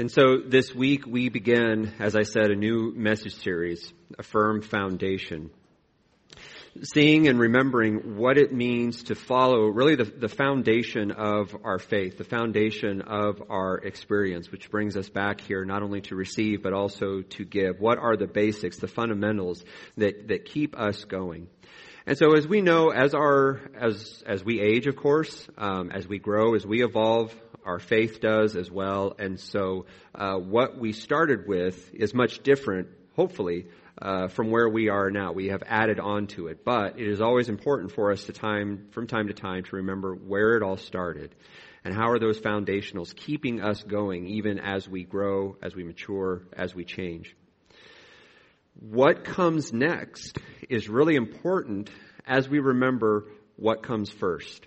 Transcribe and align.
And 0.00 0.12
so 0.12 0.38
this 0.46 0.72
week 0.72 1.08
we 1.08 1.28
begin, 1.28 1.92
as 1.98 2.14
I 2.14 2.22
said, 2.22 2.52
a 2.52 2.54
new 2.54 2.92
message 2.94 3.34
series, 3.34 3.92
A 4.16 4.22
Firm 4.22 4.62
Foundation. 4.62 5.50
Seeing 6.84 7.26
and 7.26 7.40
remembering 7.40 8.16
what 8.16 8.38
it 8.38 8.52
means 8.52 9.02
to 9.04 9.16
follow 9.16 9.66
really 9.66 9.96
the, 9.96 10.04
the 10.04 10.28
foundation 10.28 11.10
of 11.10 11.52
our 11.64 11.80
faith, 11.80 12.16
the 12.16 12.22
foundation 12.22 13.02
of 13.02 13.42
our 13.50 13.78
experience, 13.78 14.52
which 14.52 14.70
brings 14.70 14.96
us 14.96 15.08
back 15.08 15.40
here 15.40 15.64
not 15.64 15.82
only 15.82 16.02
to 16.02 16.14
receive 16.14 16.62
but 16.62 16.72
also 16.72 17.22
to 17.22 17.44
give. 17.44 17.80
What 17.80 17.98
are 17.98 18.16
the 18.16 18.28
basics, 18.28 18.76
the 18.78 18.86
fundamentals 18.86 19.64
that, 19.96 20.28
that 20.28 20.44
keep 20.44 20.78
us 20.78 21.02
going? 21.06 21.48
And 22.06 22.16
so 22.16 22.36
as 22.36 22.46
we 22.46 22.60
know, 22.60 22.90
as 22.90 23.14
our, 23.14 23.60
as, 23.76 24.22
as 24.24 24.44
we 24.44 24.60
age, 24.60 24.86
of 24.86 24.94
course, 24.94 25.48
um, 25.58 25.90
as 25.90 26.06
we 26.06 26.20
grow, 26.20 26.54
as 26.54 26.64
we 26.64 26.84
evolve, 26.84 27.34
our 27.68 27.78
faith 27.78 28.20
does 28.20 28.56
as 28.56 28.70
well. 28.70 29.14
And 29.18 29.38
so, 29.38 29.84
uh, 30.14 30.36
what 30.36 30.78
we 30.78 30.92
started 30.92 31.46
with 31.46 31.94
is 31.94 32.14
much 32.14 32.42
different, 32.42 32.88
hopefully, 33.14 33.66
uh, 34.00 34.28
from 34.28 34.50
where 34.50 34.68
we 34.68 34.88
are 34.88 35.10
now. 35.10 35.32
We 35.32 35.48
have 35.48 35.62
added 35.66 36.00
on 36.00 36.28
to 36.28 36.46
it, 36.46 36.64
but 36.64 36.98
it 36.98 37.06
is 37.06 37.20
always 37.20 37.50
important 37.50 37.92
for 37.92 38.10
us 38.10 38.24
to 38.24 38.32
time, 38.32 38.88
from 38.92 39.06
time 39.06 39.26
to 39.26 39.34
time, 39.34 39.64
to 39.64 39.76
remember 39.76 40.14
where 40.14 40.56
it 40.56 40.62
all 40.62 40.78
started, 40.78 41.34
and 41.84 41.92
how 41.92 42.08
are 42.10 42.18
those 42.18 42.40
foundationals 42.40 43.14
keeping 43.14 43.60
us 43.60 43.82
going, 43.82 44.26
even 44.28 44.58
as 44.58 44.88
we 44.88 45.04
grow, 45.04 45.56
as 45.62 45.76
we 45.76 45.84
mature, 45.84 46.44
as 46.56 46.74
we 46.74 46.86
change. 46.86 47.36
What 48.80 49.24
comes 49.24 49.74
next 49.74 50.38
is 50.70 50.88
really 50.88 51.16
important 51.16 51.90
as 52.26 52.48
we 52.48 52.60
remember 52.60 53.26
what 53.56 53.82
comes 53.82 54.10
first 54.10 54.66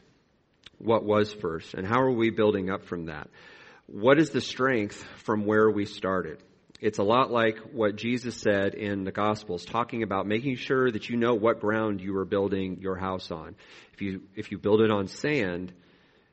what 0.84 1.04
was 1.04 1.32
first 1.34 1.74
and 1.74 1.86
how 1.86 2.02
are 2.02 2.12
we 2.12 2.30
building 2.30 2.70
up 2.70 2.86
from 2.86 3.06
that? 3.06 3.30
What 3.88 4.20
is 4.20 4.30
the 4.30 4.42
strength 4.42 5.04
from 5.24 5.46
where 5.46 5.70
we 5.70 5.86
started? 5.86 6.42
It's 6.80 6.98
a 6.98 7.04
lot 7.04 7.30
like 7.30 7.58
what 7.74 7.96
Jesus 7.96 8.36
said 8.36 8.74
in 8.74 9.04
the 9.04 9.12
Gospels, 9.12 9.66
talking 9.66 10.02
about 10.02 10.26
making 10.26 10.56
sure 10.56 10.90
that 10.90 11.10
you 11.10 11.18
know 11.18 11.36
what 11.36 11.60
ground 11.60 12.02
you 12.02 12.18
are 12.18 12.26
building 12.26 12.80
your 12.82 12.96
house 12.96 13.30
on. 13.30 13.56
If 13.94 14.02
you, 14.02 14.24
if 14.36 14.52
you 14.52 14.58
build 14.58 14.82
it 14.82 14.90
on 14.90 15.08
sand, 15.08 15.74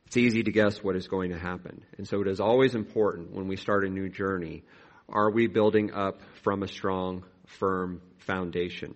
it's 0.07 0.17
easy 0.17 0.43
to 0.43 0.51
guess 0.51 0.83
what 0.83 0.97
is 0.97 1.07
going 1.07 1.33
to 1.33 1.39
happen. 1.39 1.85
And 1.99 2.09
so 2.09 2.23
it 2.23 2.29
is 2.29 2.41
always 2.41 2.75
important 2.75 3.33
when 3.33 3.47
we 3.47 3.57
start 3.57 3.85
a 3.85 3.91
new 3.91 4.09
journey, 4.09 4.63
are 5.11 5.31
we 5.31 5.49
building 5.49 5.93
up 5.93 6.23
from 6.43 6.63
a 6.63 6.69
strong, 6.69 7.25
firm 7.59 8.01
foundation? 8.19 8.95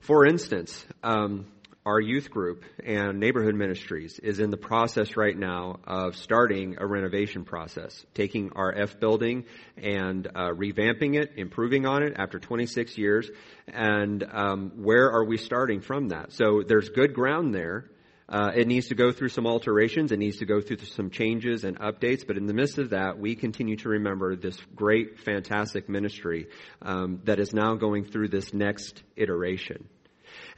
For 0.00 0.26
instance, 0.26 0.84
um, 1.04 1.46
our 1.86 2.00
youth 2.00 2.30
group 2.30 2.64
and 2.84 3.20
neighborhood 3.20 3.54
ministries 3.54 4.18
is 4.18 4.40
in 4.40 4.50
the 4.50 4.56
process 4.56 5.16
right 5.16 5.38
now 5.38 5.78
of 5.84 6.16
starting 6.16 6.74
a 6.80 6.86
renovation 6.86 7.44
process, 7.44 8.04
taking 8.12 8.50
our 8.56 8.74
F 8.76 8.98
building 8.98 9.44
and 9.76 10.26
uh, 10.26 10.50
revamping 10.50 11.14
it, 11.14 11.34
improving 11.36 11.86
on 11.86 12.02
it 12.02 12.14
after 12.16 12.40
26 12.40 12.98
years. 12.98 13.30
And 13.68 14.24
um, 14.32 14.72
where 14.74 15.12
are 15.12 15.24
we 15.24 15.36
starting 15.36 15.80
from 15.80 16.08
that? 16.08 16.32
So 16.32 16.64
there's 16.66 16.88
good 16.88 17.14
ground 17.14 17.54
there. 17.54 17.88
Uh, 18.28 18.50
it 18.56 18.66
needs 18.66 18.88
to 18.88 18.96
go 18.96 19.12
through 19.12 19.28
some 19.28 19.46
alterations. 19.46 20.10
It 20.10 20.18
needs 20.18 20.38
to 20.38 20.46
go 20.46 20.60
through 20.60 20.78
some 20.78 21.10
changes 21.10 21.62
and 21.62 21.78
updates. 21.78 22.26
But 22.26 22.36
in 22.36 22.46
the 22.46 22.54
midst 22.54 22.78
of 22.78 22.90
that, 22.90 23.20
we 23.20 23.36
continue 23.36 23.76
to 23.76 23.90
remember 23.90 24.34
this 24.34 24.58
great, 24.74 25.20
fantastic 25.20 25.88
ministry 25.88 26.48
um, 26.82 27.20
that 27.26 27.38
is 27.38 27.54
now 27.54 27.76
going 27.76 28.04
through 28.06 28.30
this 28.30 28.52
next 28.52 29.04
iteration. 29.14 29.88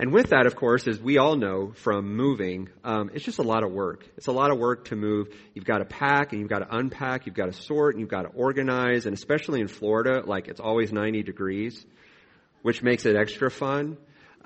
And 0.00 0.12
with 0.12 0.30
that, 0.30 0.46
of 0.46 0.54
course, 0.54 0.86
as 0.86 1.00
we 1.00 1.18
all 1.18 1.36
know 1.36 1.72
from 1.74 2.14
moving, 2.14 2.68
um, 2.84 3.10
it's 3.14 3.24
just 3.24 3.40
a 3.40 3.42
lot 3.42 3.64
of 3.64 3.72
work. 3.72 4.08
It's 4.16 4.28
a 4.28 4.32
lot 4.32 4.52
of 4.52 4.58
work 4.58 4.86
to 4.86 4.96
move. 4.96 5.28
You've 5.54 5.64
got 5.64 5.78
to 5.78 5.84
pack 5.84 6.32
and 6.32 6.40
you've 6.40 6.50
got 6.50 6.60
to 6.60 6.76
unpack, 6.76 7.26
you've 7.26 7.34
got 7.34 7.46
to 7.46 7.52
sort 7.52 7.94
and 7.94 8.00
you've 8.00 8.10
got 8.10 8.22
to 8.22 8.28
organize. 8.28 9.06
And 9.06 9.14
especially 9.14 9.60
in 9.60 9.66
Florida, 9.66 10.22
like 10.24 10.46
it's 10.46 10.60
always 10.60 10.92
90 10.92 11.24
degrees, 11.24 11.84
which 12.62 12.80
makes 12.80 13.06
it 13.06 13.16
extra 13.16 13.50
fun. 13.50 13.96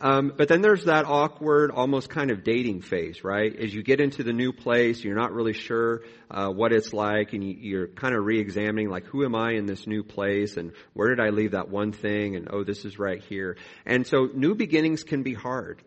Um, 0.03 0.33
but 0.36 0.48
then 0.48 0.62
there's 0.62 0.86
that 0.86 1.05
awkward, 1.05 1.71
almost 1.71 2.10
kind 2.10 2.32
of 2.32 2.43
dating 2.43 2.82
phase, 2.82 3.22
right? 3.22 3.54
As 3.54 3.72
you 3.72 3.84
get 3.84 4.00
into 4.00 4.25
the 4.25 4.32
new 4.32 4.53
place, 4.53 5.04
you're 5.04 5.15
not 5.15 5.32
really 5.32 5.53
sure 5.53 6.03
uh, 6.28 6.49
what 6.49 6.72
it's 6.72 6.93
like, 6.93 7.34
and 7.34 7.44
you, 7.44 7.82
are 7.82 7.87
kind 7.87 8.12
of 8.12 8.25
re-examining, 8.25 8.91
like, 8.91 9.04
who 9.04 9.25
am 9.25 9.37
I 9.37 9.53
in 9.53 9.65
this 9.65 9.87
new 9.87 10.03
place, 10.03 10.56
and 10.56 10.72
where 10.93 11.15
did 11.15 11.21
I 11.21 11.28
leave 11.28 11.53
that 11.53 11.69
one 11.69 11.93
thing, 11.93 12.34
and 12.34 12.49
oh, 12.50 12.65
this 12.65 12.84
is 12.84 12.99
right 12.99 13.22
here. 13.22 13.56
And 13.87 14.04
so, 14.04 14.28
new 14.34 14.56
beginnings 14.56 15.04
can 15.04 15.22
be 15.22 15.34
hard 15.34 15.81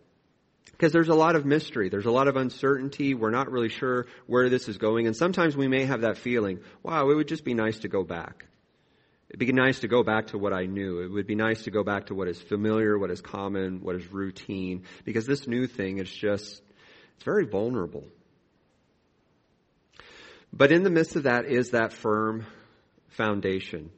because 0.72 0.94
there's 0.94 1.10
a 1.10 1.16
lot 1.16 1.36
of 1.36 1.46
mystery, 1.46 1.90
there's 1.90 2.06
a 2.06 2.12
lot 2.12 2.30
of 2.30 2.38
uncertainty. 2.38 3.16
We're 3.16 3.32
not 3.32 3.52
really 3.52 3.70
sure 3.70 4.06
where 4.28 4.48
this 4.48 4.70
is 4.70 4.78
going, 4.78 5.08
and 5.08 5.16
sometimes 5.16 5.58
we 5.58 5.68
may 5.68 5.84
have 5.84 6.02
that 6.02 6.18
feeling, 6.18 6.62
wow, 6.84 7.10
it 7.10 7.16
would 7.16 7.28
just 7.28 7.44
be 7.44 7.54
nice 7.54 7.80
to 7.80 7.90
go 7.90 8.06
back. 8.06 8.46
It'd 9.30 9.40
be 9.40 9.52
nice 9.52 9.80
to 9.80 9.88
go 9.88 10.04
back 10.04 10.28
to 10.28 10.38
what 10.38 10.54
I 10.54 10.66
knew. 10.66 11.00
It 11.00 11.12
would 11.12 11.28
be 11.28 11.36
nice 11.36 11.64
to 11.64 11.72
go 11.72 11.84
back 11.84 12.08
to 12.08 12.16
what 12.16 12.28
is 12.28 12.40
familiar, 12.40 12.98
what 12.98 13.10
is 13.10 13.22
common, 13.22 13.82
what 13.82 13.96
is 13.96 14.12
routine, 14.12 14.84
because 15.04 15.26
this 15.26 15.48
new 15.48 15.68
thing 15.68 15.98
is 15.98 16.10
just, 16.10 16.62
it's 17.16 17.24
very 17.24 17.46
vulnerable. 17.46 18.06
But 20.54 20.72
in 20.72 20.84
the 20.84 20.90
midst 20.90 21.16
of 21.16 21.24
that 21.24 21.46
is 21.46 21.72
that 21.72 21.92
firm 21.92 22.46
foundation. 23.10 23.90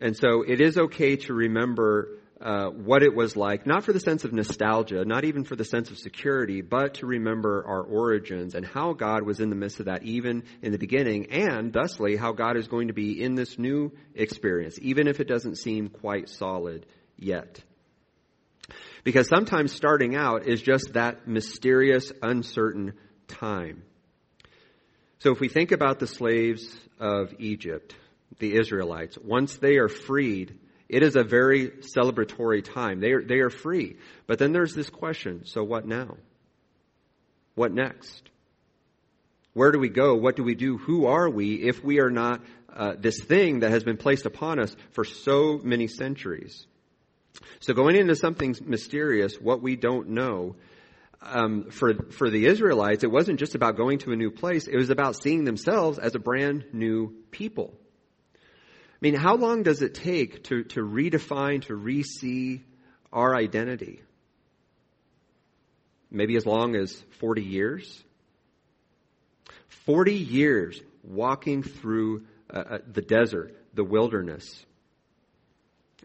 And 0.00 0.16
so 0.16 0.42
it 0.42 0.60
is 0.60 0.78
okay 0.78 1.16
to 1.16 1.34
remember 1.34 2.18
uh, 2.40 2.68
what 2.68 3.02
it 3.02 3.14
was 3.14 3.36
like, 3.36 3.66
not 3.66 3.84
for 3.84 3.92
the 3.92 4.00
sense 4.00 4.24
of 4.24 4.32
nostalgia, 4.32 5.04
not 5.04 5.24
even 5.24 5.44
for 5.44 5.56
the 5.56 5.64
sense 5.64 5.90
of 5.90 5.98
security, 5.98 6.62
but 6.62 6.94
to 6.94 7.06
remember 7.06 7.64
our 7.66 7.82
origins 7.82 8.54
and 8.54 8.64
how 8.64 8.94
God 8.94 9.24
was 9.24 9.40
in 9.40 9.50
the 9.50 9.56
midst 9.56 9.80
of 9.80 9.86
that 9.86 10.04
even 10.04 10.44
in 10.62 10.72
the 10.72 10.78
beginning, 10.78 11.32
and 11.32 11.72
thusly 11.72 12.16
how 12.16 12.32
God 12.32 12.56
is 12.56 12.66
going 12.66 12.88
to 12.88 12.94
be 12.94 13.22
in 13.22 13.34
this 13.34 13.58
new 13.58 13.92
experience, 14.14 14.78
even 14.80 15.06
if 15.06 15.20
it 15.20 15.28
doesn't 15.28 15.56
seem 15.56 15.88
quite 15.88 16.30
solid 16.30 16.86
yet. 17.18 17.62
Because 19.04 19.28
sometimes 19.28 19.72
starting 19.72 20.16
out 20.16 20.46
is 20.46 20.62
just 20.62 20.94
that 20.94 21.26
mysterious, 21.28 22.10
uncertain 22.22 22.94
time. 23.28 23.82
So 25.18 25.32
if 25.32 25.40
we 25.40 25.48
think 25.48 25.72
about 25.72 25.98
the 25.98 26.06
slaves 26.06 26.74
of 26.98 27.34
Egypt, 27.38 27.94
the 28.38 28.58
Israelites, 28.58 29.18
once 29.22 29.56
they 29.56 29.76
are 29.76 29.88
freed, 29.88 30.58
it 30.90 31.04
is 31.04 31.14
a 31.14 31.22
very 31.22 31.68
celebratory 31.96 32.64
time. 32.64 32.98
They 32.98 33.12
are, 33.12 33.22
they 33.22 33.38
are 33.38 33.48
free. 33.48 33.96
But 34.26 34.40
then 34.40 34.52
there's 34.52 34.74
this 34.74 34.90
question 34.90 35.46
so 35.46 35.62
what 35.62 35.86
now? 35.86 36.16
What 37.54 37.72
next? 37.72 38.28
Where 39.52 39.70
do 39.70 39.78
we 39.78 39.88
go? 39.88 40.16
What 40.16 40.34
do 40.34 40.42
we 40.42 40.56
do? 40.56 40.78
Who 40.78 41.06
are 41.06 41.30
we 41.30 41.54
if 41.54 41.84
we 41.84 42.00
are 42.00 42.10
not 42.10 42.40
uh, 42.74 42.94
this 42.98 43.20
thing 43.20 43.60
that 43.60 43.70
has 43.70 43.84
been 43.84 43.98
placed 43.98 44.26
upon 44.26 44.58
us 44.58 44.74
for 44.90 45.04
so 45.04 45.60
many 45.62 45.86
centuries? 45.86 46.66
So 47.60 47.72
going 47.72 47.94
into 47.94 48.16
something 48.16 48.56
mysterious, 48.64 49.36
what 49.40 49.62
we 49.62 49.76
don't 49.76 50.10
know, 50.10 50.56
um, 51.22 51.70
for 51.70 51.94
for 52.10 52.30
the 52.30 52.46
Israelites, 52.46 53.04
it 53.04 53.10
wasn't 53.12 53.38
just 53.38 53.54
about 53.54 53.76
going 53.76 53.98
to 53.98 54.12
a 54.12 54.16
new 54.16 54.30
place. 54.30 54.66
It 54.66 54.76
was 54.76 54.90
about 54.90 55.22
seeing 55.22 55.44
themselves 55.44 55.98
as 55.98 56.16
a 56.16 56.18
brand 56.18 56.64
new 56.72 57.14
people. 57.30 57.79
I 59.00 59.06
mean, 59.06 59.14
how 59.14 59.36
long 59.36 59.62
does 59.62 59.80
it 59.80 59.94
take 59.94 60.44
to, 60.44 60.64
to 60.64 60.80
redefine, 60.80 61.64
to 61.66 61.74
re-see 61.74 62.62
our 63.10 63.34
identity? 63.34 64.02
Maybe 66.10 66.36
as 66.36 66.44
long 66.44 66.76
as 66.76 66.92
40 67.18 67.42
years? 67.42 68.04
40 69.86 70.12
years 70.12 70.82
walking 71.02 71.62
through 71.62 72.26
uh, 72.52 72.58
uh, 72.58 72.78
the 72.92 73.00
desert, 73.00 73.56
the 73.72 73.84
wilderness. 73.84 74.66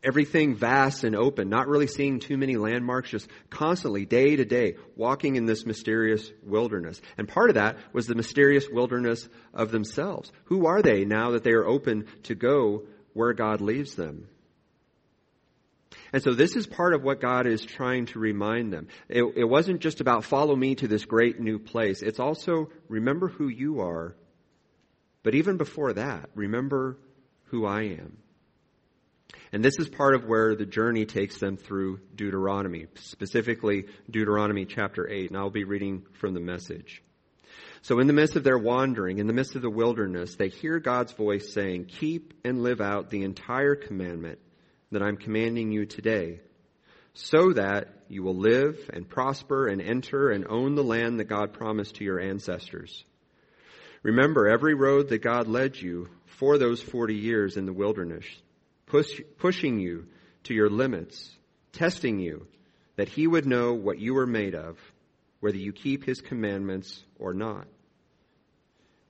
Everything 0.06 0.54
vast 0.56 1.04
and 1.04 1.16
open, 1.16 1.50
not 1.50 1.68
really 1.68 1.88
seeing 1.88 2.20
too 2.20 2.38
many 2.38 2.58
landmarks, 2.58 3.10
just 3.10 3.28
constantly, 3.50 4.06
day 4.06 4.36
to 4.36 4.46
day, 4.46 4.76
walking 4.96 5.36
in 5.36 5.46
this 5.46 5.66
mysterious 5.66 6.32
wilderness. 6.44 7.02
And 7.18 7.28
part 7.28 7.50
of 7.50 7.56
that 7.56 7.78
was 7.92 8.06
the 8.06 8.14
mysterious 8.14 8.68
wilderness 8.72 9.28
of 9.52 9.72
themselves. 9.72 10.32
Who 10.46 10.68
are 10.68 10.84
they 10.84 11.06
now 11.06 11.32
that 11.32 11.44
they 11.44 11.54
are 11.54 11.66
open 11.66 12.06
to 12.24 12.36
go 12.36 12.84
where 13.14 13.34
God 13.34 13.62
leaves 13.62 13.96
them? 13.96 14.28
And 16.14 16.22
so 16.24 16.34
this 16.34 16.56
is 16.56 16.68
part 16.68 16.94
of 16.94 17.04
what 17.04 17.20
God 17.20 17.48
is 17.48 17.66
trying 17.66 18.06
to 18.08 18.20
remind 18.20 18.72
them. 18.72 18.88
It, 19.10 19.24
it, 19.36 19.44
wasn't 19.44 19.82
just 19.82 20.02
about 20.02 20.24
follow 20.24 20.56
me 20.56 20.76
to 20.76 20.88
this 20.88 21.04
great 21.04 21.40
new 21.40 21.60
place. 21.60 22.02
It's 22.02 22.20
also 22.20 22.70
remember 22.88 23.28
who 23.28 23.48
you 23.48 23.82
are. 23.82 24.16
But 25.24 25.36
even 25.36 25.58
before 25.58 25.94
that, 25.94 26.30
remember 26.36 26.98
who 27.46 27.66
I 27.66 27.82
am. 27.84 28.18
And 29.56 29.64
this 29.64 29.80
is 29.80 29.88
part 29.88 30.16
of 30.16 30.26
where 30.26 30.54
the 30.54 30.66
journey 30.66 31.06
takes 31.06 31.38
them 31.38 31.56
through 31.56 32.02
Deuteronomy, 32.14 32.88
specifically 32.96 33.86
Deuteronomy 34.12 34.66
chapter 34.66 35.10
8. 35.10 35.30
And 35.30 35.40
I'll 35.40 35.50
be 35.50 35.64
reading 35.64 36.04
from 36.20 36.34
the 36.34 36.42
message. 36.42 37.02
So 37.82 38.00
in 38.00 38.08
the 38.08 38.12
midst 38.12 38.36
of 38.36 38.44
their 38.44 38.58
wandering, 38.58 39.20
in 39.20 39.28
the 39.28 39.34
midst 39.34 39.56
of 39.56 39.62
the 39.62 39.70
wilderness, 39.70 40.36
they 40.36 40.50
hear 40.50 40.82
God's 40.82 41.14
voice 41.14 41.54
saying, 41.54 41.86
Keep 41.86 42.34
and 42.44 42.64
live 42.64 42.82
out 42.82 43.10
the 43.10 43.24
entire 43.24 43.76
commandment 43.76 44.40
that 44.92 45.02
I'm 45.02 45.16
commanding 45.16 45.72
you 45.72 45.86
today, 45.86 46.42
so 47.14 47.54
that 47.54 47.88
you 48.10 48.24
will 48.24 48.36
live 48.36 48.78
and 48.92 49.08
prosper 49.08 49.70
and 49.70 49.82
enter 49.82 50.32
and 50.32 50.46
own 50.50 50.76
the 50.76 50.84
land 50.84 51.22
that 51.22 51.30
God 51.30 51.54
promised 51.54 51.96
to 51.96 52.04
your 52.04 52.20
ancestors. 52.20 53.06
Remember 54.04 54.50
every 54.50 54.74
road 54.74 55.08
that 55.08 55.24
God 55.24 55.48
led 55.48 55.78
you 55.78 56.10
for 56.26 56.58
those 56.58 56.82
40 56.82 57.16
years 57.16 57.56
in 57.56 57.66
the 57.66 57.72
wilderness, 57.72 58.26
push, 58.96 59.22
pushing 59.38 59.80
you 59.80 60.06
to 60.44 60.54
your 60.54 60.70
limits, 60.70 61.30
testing 61.74 62.18
you, 62.20 62.48
that 62.96 63.10
He 63.10 63.28
would 63.28 63.46
know 63.46 63.74
what 63.74 64.00
you 64.00 64.18
are 64.18 64.26
made 64.26 64.56
of, 64.56 64.78
whether 65.42 65.58
you 65.58 65.74
keep 65.74 66.06
His 66.06 66.22
commandments 66.22 67.04
or 67.20 67.34
not. 67.34 67.68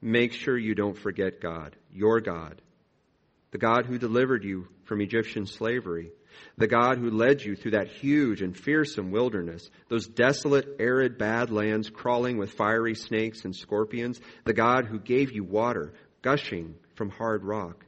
Make 0.01 0.33
sure 0.33 0.57
you 0.57 0.73
don't 0.73 0.97
forget 0.97 1.39
God, 1.39 1.75
your 1.93 2.19
God, 2.19 2.61
the 3.51 3.59
God 3.59 3.85
who 3.85 3.99
delivered 3.99 4.43
you 4.43 4.67
from 4.85 5.01
Egyptian 5.01 5.45
slavery, 5.45 6.09
the 6.57 6.67
God 6.67 6.97
who 6.97 7.11
led 7.11 7.43
you 7.43 7.55
through 7.55 7.71
that 7.71 7.87
huge 7.87 8.41
and 8.41 8.57
fearsome 8.57 9.11
wilderness, 9.11 9.69
those 9.87 10.07
desolate, 10.07 10.77
arid, 10.79 11.19
bad 11.19 11.51
lands 11.51 11.91
crawling 11.91 12.37
with 12.37 12.53
fiery 12.53 12.95
snakes 12.95 13.45
and 13.45 13.55
scorpions, 13.55 14.19
the 14.45 14.53
God 14.53 14.85
who 14.85 14.99
gave 14.99 15.31
you 15.31 15.43
water 15.43 15.93
gushing 16.23 16.73
from 16.95 17.11
hard 17.11 17.43
rock, 17.43 17.85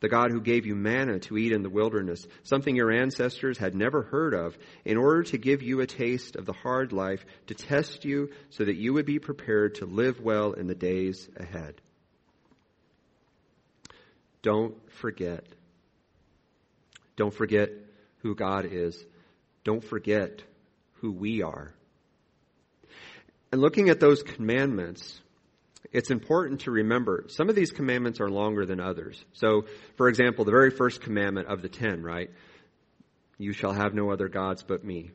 the 0.00 0.08
God 0.08 0.30
who 0.30 0.40
gave 0.40 0.64
you 0.64 0.74
manna 0.74 1.18
to 1.20 1.36
eat 1.36 1.52
in 1.52 1.62
the 1.62 1.70
wilderness, 1.70 2.26
something 2.44 2.76
your 2.76 2.92
ancestors 2.92 3.58
had 3.58 3.74
never 3.74 4.02
heard 4.02 4.32
of, 4.32 4.56
in 4.84 4.96
order 4.96 5.24
to 5.24 5.38
give 5.38 5.62
you 5.62 5.80
a 5.80 5.86
taste 5.86 6.36
of 6.36 6.46
the 6.46 6.52
hard 6.52 6.92
life, 6.92 7.24
to 7.48 7.54
test 7.54 8.04
you 8.04 8.30
so 8.50 8.64
that 8.64 8.76
you 8.76 8.92
would 8.94 9.06
be 9.06 9.18
prepared 9.18 9.76
to 9.76 9.86
live 9.86 10.20
well 10.20 10.52
in 10.52 10.66
the 10.66 10.74
days 10.74 11.28
ahead. 11.36 11.80
Don't 14.42 14.76
forget. 14.92 15.44
Don't 17.16 17.34
forget 17.34 17.70
who 18.18 18.36
God 18.36 18.66
is. 18.70 19.04
Don't 19.64 19.82
forget 19.82 20.42
who 21.00 21.10
we 21.10 21.42
are. 21.42 21.74
And 23.50 23.60
looking 23.60 23.88
at 23.88 23.98
those 23.98 24.22
commandments, 24.22 25.20
it's 25.92 26.10
important 26.10 26.62
to 26.62 26.70
remember 26.70 27.24
some 27.28 27.48
of 27.48 27.54
these 27.54 27.70
commandments 27.70 28.20
are 28.20 28.28
longer 28.28 28.66
than 28.66 28.80
others. 28.80 29.24
So, 29.32 29.66
for 29.96 30.08
example, 30.08 30.44
the 30.44 30.50
very 30.50 30.70
first 30.70 31.00
commandment 31.00 31.48
of 31.48 31.62
the 31.62 31.68
ten, 31.68 32.02
right? 32.02 32.30
You 33.38 33.52
shall 33.52 33.72
have 33.72 33.94
no 33.94 34.10
other 34.10 34.28
gods 34.28 34.62
but 34.62 34.84
me. 34.84 35.10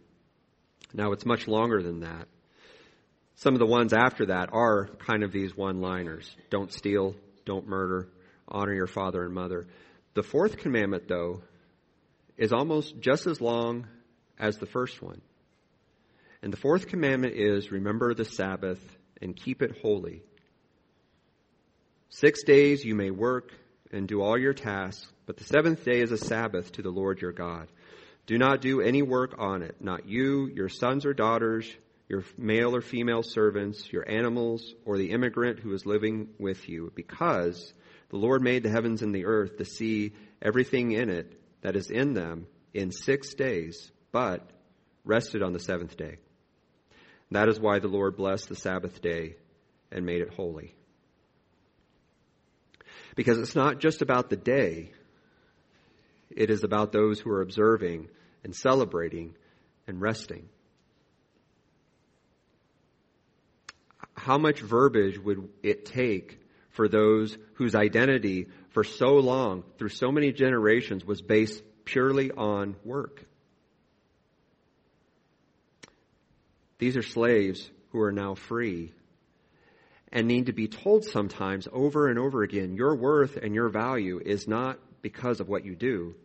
Now, 0.93 1.11
it's 1.11 1.25
much 1.25 1.47
longer 1.47 1.81
than 1.81 2.01
that. 2.01 2.27
Some 3.35 3.53
of 3.53 3.59
the 3.59 3.65
ones 3.65 3.93
after 3.93 4.27
that 4.27 4.49
are 4.53 4.87
kind 5.05 5.23
of 5.23 5.31
these 5.31 5.55
one 5.55 5.81
liners 5.81 6.33
don't 6.49 6.71
steal, 6.71 7.15
don't 7.45 7.67
murder, 7.67 8.09
honor 8.47 8.73
your 8.73 8.87
father 8.87 9.23
and 9.23 9.33
mother. 9.33 9.67
The 10.13 10.23
fourth 10.23 10.57
commandment, 10.57 11.07
though, 11.07 11.41
is 12.37 12.53
almost 12.53 12.99
just 12.99 13.27
as 13.27 13.41
long 13.41 13.87
as 14.39 14.57
the 14.57 14.65
first 14.65 15.01
one. 15.01 15.21
And 16.41 16.53
the 16.53 16.57
fourth 16.57 16.87
commandment 16.87 17.35
is 17.35 17.71
remember 17.71 18.13
the 18.13 18.25
Sabbath 18.25 18.79
and 19.21 19.35
keep 19.35 19.61
it 19.61 19.79
holy. 19.81 20.21
Six 22.15 22.43
days 22.43 22.85
you 22.85 22.93
may 22.93 23.09
work 23.09 23.51
and 23.91 24.07
do 24.07 24.21
all 24.21 24.37
your 24.37 24.53
tasks, 24.53 25.11
but 25.25 25.35
the 25.35 25.45
seventh 25.45 25.83
day 25.83 25.99
is 25.99 26.11
a 26.11 26.17
Sabbath 26.17 26.71
to 26.73 26.83
the 26.83 26.91
Lord 26.91 27.19
your 27.19 27.31
God. 27.31 27.71
Do 28.27 28.37
not 28.37 28.61
do 28.61 28.81
any 28.81 29.01
work 29.01 29.33
on 29.39 29.63
it, 29.63 29.77
not 29.79 30.07
you, 30.07 30.45
your 30.45 30.69
sons 30.69 31.07
or 31.07 31.15
daughters, 31.15 31.67
your 32.07 32.23
male 32.37 32.75
or 32.75 32.81
female 32.81 33.23
servants, 33.23 33.91
your 33.91 34.07
animals, 34.07 34.75
or 34.85 34.99
the 34.99 35.09
immigrant 35.09 35.57
who 35.57 35.73
is 35.73 35.87
living 35.87 36.29
with 36.37 36.69
you, 36.69 36.91
because 36.93 37.73
the 38.09 38.17
Lord 38.17 38.43
made 38.43 38.61
the 38.61 38.69
heavens 38.69 39.01
and 39.01 39.13
the 39.13 39.25
earth, 39.25 39.57
the 39.57 39.65
sea, 39.65 40.13
everything 40.39 40.91
in 40.91 41.09
it 41.09 41.41
that 41.61 41.75
is 41.75 41.89
in 41.89 42.13
them, 42.13 42.45
in 42.75 42.91
six 42.91 43.33
days, 43.33 43.91
but 44.11 44.47
rested 45.03 45.41
on 45.41 45.51
the 45.51 45.59
seventh 45.59 45.97
day. 45.97 46.17
That 47.31 47.49
is 47.49 47.59
why 47.59 47.79
the 47.79 47.87
Lord 47.87 48.15
blessed 48.17 48.49
the 48.49 48.55
Sabbath 48.55 49.01
day 49.01 49.37
and 49.91 50.05
made 50.05 50.21
it 50.21 50.31
holy. 50.31 50.75
Because 53.15 53.39
it's 53.39 53.55
not 53.55 53.79
just 53.79 54.01
about 54.01 54.29
the 54.29 54.35
day, 54.35 54.91
it 56.29 56.49
is 56.49 56.63
about 56.63 56.91
those 56.91 57.19
who 57.19 57.29
are 57.31 57.41
observing 57.41 58.09
and 58.43 58.55
celebrating 58.55 59.35
and 59.87 60.01
resting. 60.01 60.49
How 64.15 64.37
much 64.37 64.61
verbiage 64.61 65.19
would 65.19 65.49
it 65.61 65.85
take 65.85 66.39
for 66.71 66.87
those 66.87 67.37
whose 67.55 67.75
identity 67.75 68.47
for 68.69 68.83
so 68.83 69.15
long, 69.15 69.63
through 69.77 69.89
so 69.89 70.11
many 70.11 70.31
generations, 70.31 71.05
was 71.05 71.21
based 71.21 71.61
purely 71.85 72.31
on 72.31 72.75
work? 72.83 73.25
These 76.79 76.97
are 76.97 77.03
slaves 77.03 77.69
who 77.91 78.01
are 78.01 78.11
now 78.11 78.35
free 78.35 78.91
and 80.13 80.27
need 80.27 80.45
to 80.45 80.53
be 80.53 80.67
told 80.67 81.03
sometimes 81.03 81.67
over 81.73 82.07
and 82.07 82.19
over 82.19 82.43
again 82.43 82.75
your 82.75 82.95
worth 82.95 83.35
and 83.35 83.53
your 83.55 83.67
value 83.67 84.21
is 84.23 84.47
not 84.47 84.79
because 85.01 85.41
of 85.41 85.49
what 85.49 85.65
you 85.65 85.75
do, 85.75 86.15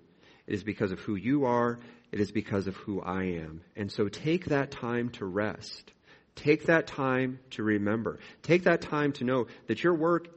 it 0.47 0.55
is 0.55 0.63
because 0.63 0.93
of 0.93 1.01
who 1.01 1.17
you 1.17 1.47
are, 1.47 1.81
it 2.13 2.21
is 2.21 2.31
because 2.31 2.69
of 2.69 2.77
who 2.77 3.01
I 3.01 3.25
am. 3.25 3.63
And 3.75 3.91
so 3.91 4.09
take 4.09 4.45
that 4.47 4.71
time 4.71 5.09
to 5.13 5.25
rest. 5.25 5.91
Take 6.37 6.67
that 6.67 6.87
time 6.87 7.41
to 7.53 7.65
remember. 7.65 8.21
Take 8.43 8.65
that 8.65 8.83
time 8.83 9.13
to 9.15 9.25
know 9.25 9.47
that 9.67 9.83
your 9.83 9.95
work 9.95 10.29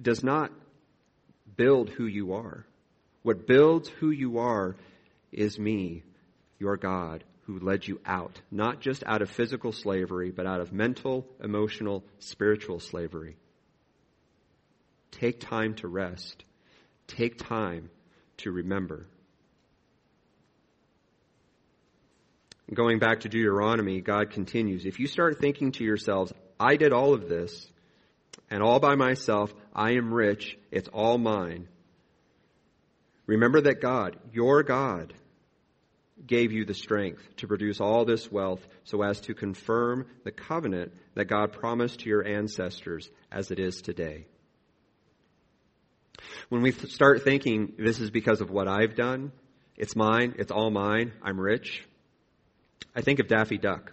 does 0.00 0.22
not 0.22 0.50
build 1.56 1.90
who 1.90 2.06
you 2.06 2.32
are. 2.32 2.64
What 3.22 3.46
builds 3.46 3.88
who 3.88 4.10
you 4.10 4.38
are 4.38 4.76
is 5.32 5.58
me, 5.58 6.04
your 6.58 6.76
God, 6.76 7.24
who 7.48 7.58
led 7.60 7.88
you 7.88 7.98
out, 8.04 8.42
not 8.50 8.78
just 8.78 9.02
out 9.06 9.22
of 9.22 9.30
physical 9.30 9.72
slavery, 9.72 10.30
but 10.30 10.46
out 10.46 10.60
of 10.60 10.70
mental, 10.70 11.26
emotional, 11.42 12.04
spiritual 12.18 12.78
slavery. 12.78 13.38
Take 15.12 15.40
time 15.40 15.74
to 15.76 15.88
rest. 15.88 16.44
Take 17.06 17.38
time 17.38 17.88
to 18.36 18.52
remember. 18.52 19.06
Going 22.72 22.98
back 22.98 23.20
to 23.20 23.30
Deuteronomy, 23.30 24.02
God 24.02 24.30
continues 24.30 24.84
If 24.84 25.00
you 25.00 25.06
start 25.06 25.40
thinking 25.40 25.72
to 25.72 25.84
yourselves, 25.84 26.34
I 26.60 26.76
did 26.76 26.92
all 26.92 27.14
of 27.14 27.30
this, 27.30 27.66
and 28.50 28.62
all 28.62 28.78
by 28.78 28.94
myself, 28.94 29.54
I 29.74 29.92
am 29.92 30.12
rich, 30.12 30.58
it's 30.70 30.90
all 30.90 31.16
mine. 31.16 31.66
Remember 33.24 33.62
that 33.62 33.80
God, 33.80 34.18
your 34.34 34.62
God, 34.62 35.14
gave 36.26 36.52
you 36.52 36.64
the 36.64 36.74
strength 36.74 37.22
to 37.36 37.46
produce 37.46 37.80
all 37.80 38.04
this 38.04 38.30
wealth 38.30 38.66
so 38.84 39.02
as 39.02 39.20
to 39.22 39.34
confirm 39.34 40.06
the 40.24 40.30
covenant 40.30 40.92
that 41.14 41.26
God 41.26 41.52
promised 41.52 42.00
to 42.00 42.08
your 42.08 42.26
ancestors 42.26 43.10
as 43.30 43.50
it 43.50 43.58
is 43.58 43.80
today. 43.80 44.26
When 46.48 46.62
we 46.62 46.72
start 46.72 47.22
thinking 47.22 47.74
this 47.78 48.00
is 48.00 48.10
because 48.10 48.40
of 48.40 48.50
what 48.50 48.68
I've 48.68 48.94
done, 48.94 49.32
it's 49.76 49.94
mine, 49.94 50.34
it's 50.38 50.50
all 50.50 50.70
mine, 50.70 51.12
I'm 51.22 51.38
rich, 51.40 51.86
I 52.94 53.00
think 53.00 53.20
of 53.20 53.28
Daffy 53.28 53.58
Duck. 53.58 53.92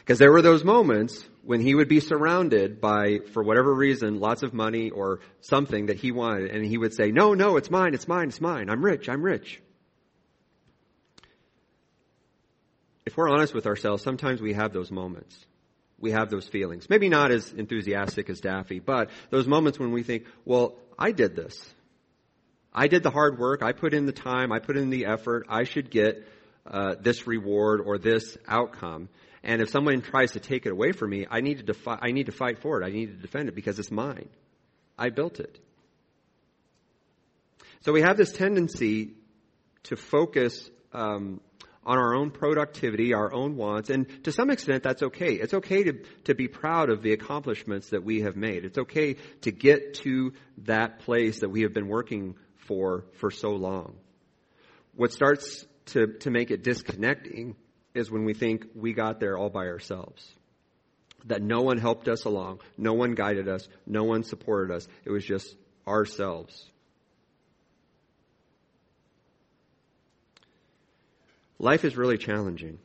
Because 0.00 0.18
there 0.18 0.30
were 0.30 0.42
those 0.42 0.62
moments 0.62 1.26
when 1.42 1.60
he 1.60 1.74
would 1.74 1.88
be 1.88 2.00
surrounded 2.00 2.80
by, 2.80 3.20
for 3.32 3.42
whatever 3.42 3.74
reason, 3.74 4.20
lots 4.20 4.42
of 4.42 4.52
money 4.52 4.90
or 4.90 5.20
something 5.40 5.86
that 5.86 5.96
he 5.96 6.12
wanted, 6.12 6.50
and 6.50 6.64
he 6.64 6.76
would 6.76 6.92
say, 6.92 7.10
No, 7.10 7.34
no, 7.34 7.56
it's 7.56 7.70
mine, 7.70 7.94
it's 7.94 8.06
mine, 8.06 8.28
it's 8.28 8.40
mine. 8.40 8.68
I'm 8.68 8.84
rich, 8.84 9.08
I'm 9.08 9.22
rich. 9.22 9.60
If 13.06 13.16
we're 13.16 13.30
honest 13.30 13.54
with 13.54 13.66
ourselves, 13.66 14.02
sometimes 14.02 14.42
we 14.42 14.52
have 14.52 14.72
those 14.72 14.90
moments. 14.90 15.38
We 15.98 16.10
have 16.10 16.28
those 16.28 16.46
feelings. 16.46 16.90
Maybe 16.90 17.08
not 17.08 17.30
as 17.30 17.52
enthusiastic 17.52 18.28
as 18.28 18.40
Daffy, 18.40 18.80
but 18.80 19.10
those 19.30 19.46
moments 19.46 19.78
when 19.78 19.92
we 19.92 20.02
think, 20.02 20.24
well, 20.44 20.76
I 20.98 21.12
did 21.12 21.36
this. 21.36 21.64
I 22.74 22.88
did 22.88 23.02
the 23.02 23.10
hard 23.10 23.38
work. 23.38 23.62
I 23.62 23.72
put 23.72 23.94
in 23.94 24.04
the 24.04 24.12
time. 24.12 24.52
I 24.52 24.58
put 24.58 24.76
in 24.76 24.90
the 24.90 25.06
effort. 25.06 25.46
I 25.48 25.64
should 25.64 25.90
get 25.90 26.28
uh, 26.66 26.96
this 27.00 27.26
reward 27.26 27.80
or 27.80 27.96
this 27.96 28.36
outcome. 28.46 29.08
And 29.42 29.62
if 29.62 29.70
someone 29.70 30.02
tries 30.02 30.32
to 30.32 30.40
take 30.40 30.66
it 30.66 30.72
away 30.72 30.92
from 30.92 31.10
me, 31.10 31.26
I 31.30 31.40
need 31.40 31.58
to 31.58 31.62
defi- 31.64 31.98
I 32.02 32.10
need 32.10 32.26
to 32.26 32.32
fight 32.32 32.58
for 32.58 32.82
it. 32.82 32.84
I 32.84 32.90
need 32.90 33.06
to 33.06 33.22
defend 33.22 33.48
it 33.48 33.54
because 33.54 33.78
it's 33.78 33.90
mine. 33.90 34.28
I 34.98 35.10
built 35.10 35.40
it. 35.40 35.58
So 37.82 37.92
we 37.92 38.02
have 38.02 38.16
this 38.16 38.32
tendency 38.32 39.12
to 39.84 39.96
focus 39.96 40.68
um, 40.92 41.40
on 41.86 41.98
our 41.98 42.14
own 42.14 42.32
productivity, 42.32 43.14
our 43.14 43.32
own 43.32 43.56
wants, 43.56 43.90
and 43.90 44.24
to 44.24 44.32
some 44.32 44.50
extent 44.50 44.82
that's 44.82 45.04
okay. 45.04 45.34
It's 45.34 45.54
okay 45.54 45.84
to, 45.84 45.92
to 46.24 46.34
be 46.34 46.48
proud 46.48 46.90
of 46.90 47.00
the 47.00 47.12
accomplishments 47.12 47.90
that 47.90 48.02
we 48.02 48.22
have 48.22 48.36
made. 48.36 48.64
It's 48.64 48.76
okay 48.76 49.16
to 49.42 49.52
get 49.52 49.94
to 50.02 50.32
that 50.64 50.98
place 50.98 51.40
that 51.40 51.48
we 51.48 51.62
have 51.62 51.72
been 51.72 51.86
working 51.86 52.34
for 52.66 53.04
for 53.14 53.30
so 53.30 53.50
long. 53.52 53.94
What 54.96 55.12
starts 55.12 55.64
to, 55.86 56.08
to 56.20 56.30
make 56.30 56.50
it 56.50 56.64
disconnecting 56.64 57.54
is 57.94 58.10
when 58.10 58.24
we 58.24 58.34
think 58.34 58.66
we 58.74 58.92
got 58.92 59.20
there 59.20 59.38
all 59.38 59.50
by 59.50 59.66
ourselves. 59.66 60.28
That 61.26 61.42
no 61.42 61.62
one 61.62 61.78
helped 61.78 62.08
us 62.08 62.24
along, 62.24 62.60
no 62.76 62.94
one 62.94 63.14
guided 63.14 63.48
us, 63.48 63.68
no 63.86 64.04
one 64.04 64.24
supported 64.24 64.74
us. 64.74 64.88
It 65.04 65.10
was 65.10 65.24
just 65.24 65.54
ourselves. 65.86 66.70
Life 71.58 71.84
is 71.84 71.96
really 71.96 72.18
challenging. 72.18 72.78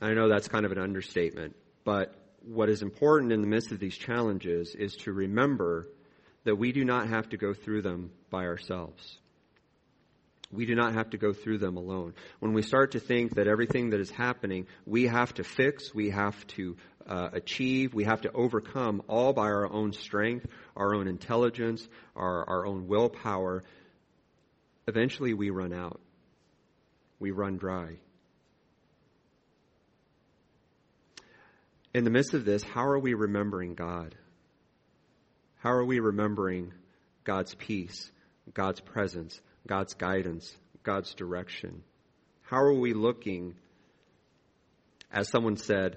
I 0.00 0.14
know 0.14 0.28
that's 0.28 0.48
kind 0.48 0.64
of 0.64 0.72
an 0.72 0.78
understatement, 0.78 1.56
but 1.84 2.14
what 2.42 2.68
is 2.68 2.82
important 2.82 3.32
in 3.32 3.40
the 3.40 3.46
midst 3.46 3.72
of 3.72 3.78
these 3.78 3.96
challenges 3.96 4.74
is 4.74 4.96
to 4.96 5.12
remember 5.12 5.86
that 6.44 6.56
we 6.56 6.72
do 6.72 6.84
not 6.84 7.08
have 7.08 7.28
to 7.30 7.36
go 7.36 7.54
through 7.54 7.82
them 7.82 8.10
by 8.30 8.44
ourselves. 8.44 9.18
We 10.50 10.66
do 10.66 10.74
not 10.74 10.94
have 10.94 11.10
to 11.10 11.18
go 11.18 11.32
through 11.32 11.58
them 11.58 11.76
alone. 11.76 12.14
When 12.38 12.52
we 12.52 12.62
start 12.62 12.92
to 12.92 13.00
think 13.00 13.34
that 13.34 13.48
everything 13.48 13.90
that 13.90 14.00
is 14.00 14.10
happening, 14.10 14.66
we 14.86 15.04
have 15.04 15.34
to 15.34 15.44
fix, 15.44 15.94
we 15.94 16.10
have 16.10 16.46
to 16.48 16.76
uh, 17.06 17.30
achieve, 17.32 17.92
we 17.92 18.04
have 18.04 18.22
to 18.22 18.32
overcome 18.32 19.02
all 19.08 19.32
by 19.32 19.46
our 19.46 19.70
own 19.70 19.92
strength, 19.92 20.46
our 20.76 20.94
own 20.94 21.08
intelligence, 21.08 21.86
our, 22.14 22.48
our 22.48 22.66
own 22.66 22.86
willpower, 22.86 23.64
eventually 24.86 25.34
we 25.34 25.50
run 25.50 25.72
out. 25.72 26.00
We 27.24 27.30
run 27.30 27.56
dry. 27.56 27.96
In 31.94 32.04
the 32.04 32.10
midst 32.10 32.34
of 32.34 32.44
this, 32.44 32.62
how 32.62 32.84
are 32.84 32.98
we 32.98 33.14
remembering 33.14 33.74
God? 33.74 34.14
How 35.56 35.70
are 35.70 35.86
we 35.86 36.00
remembering 36.00 36.74
God's 37.24 37.54
peace, 37.54 38.10
God's 38.52 38.80
presence, 38.80 39.40
God's 39.66 39.94
guidance, 39.94 40.54
God's 40.82 41.14
direction? 41.14 41.82
How 42.42 42.58
are 42.58 42.78
we 42.78 42.92
looking, 42.92 43.54
as 45.10 45.30
someone 45.30 45.56
said, 45.56 45.96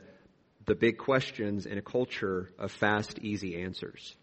the 0.66 0.76
big 0.76 0.98
questions 0.98 1.66
in 1.66 1.78
a 1.78 1.82
culture 1.82 2.50
of 2.58 2.72
fast, 2.72 3.20
easy 3.20 3.62
answers? 3.62 4.16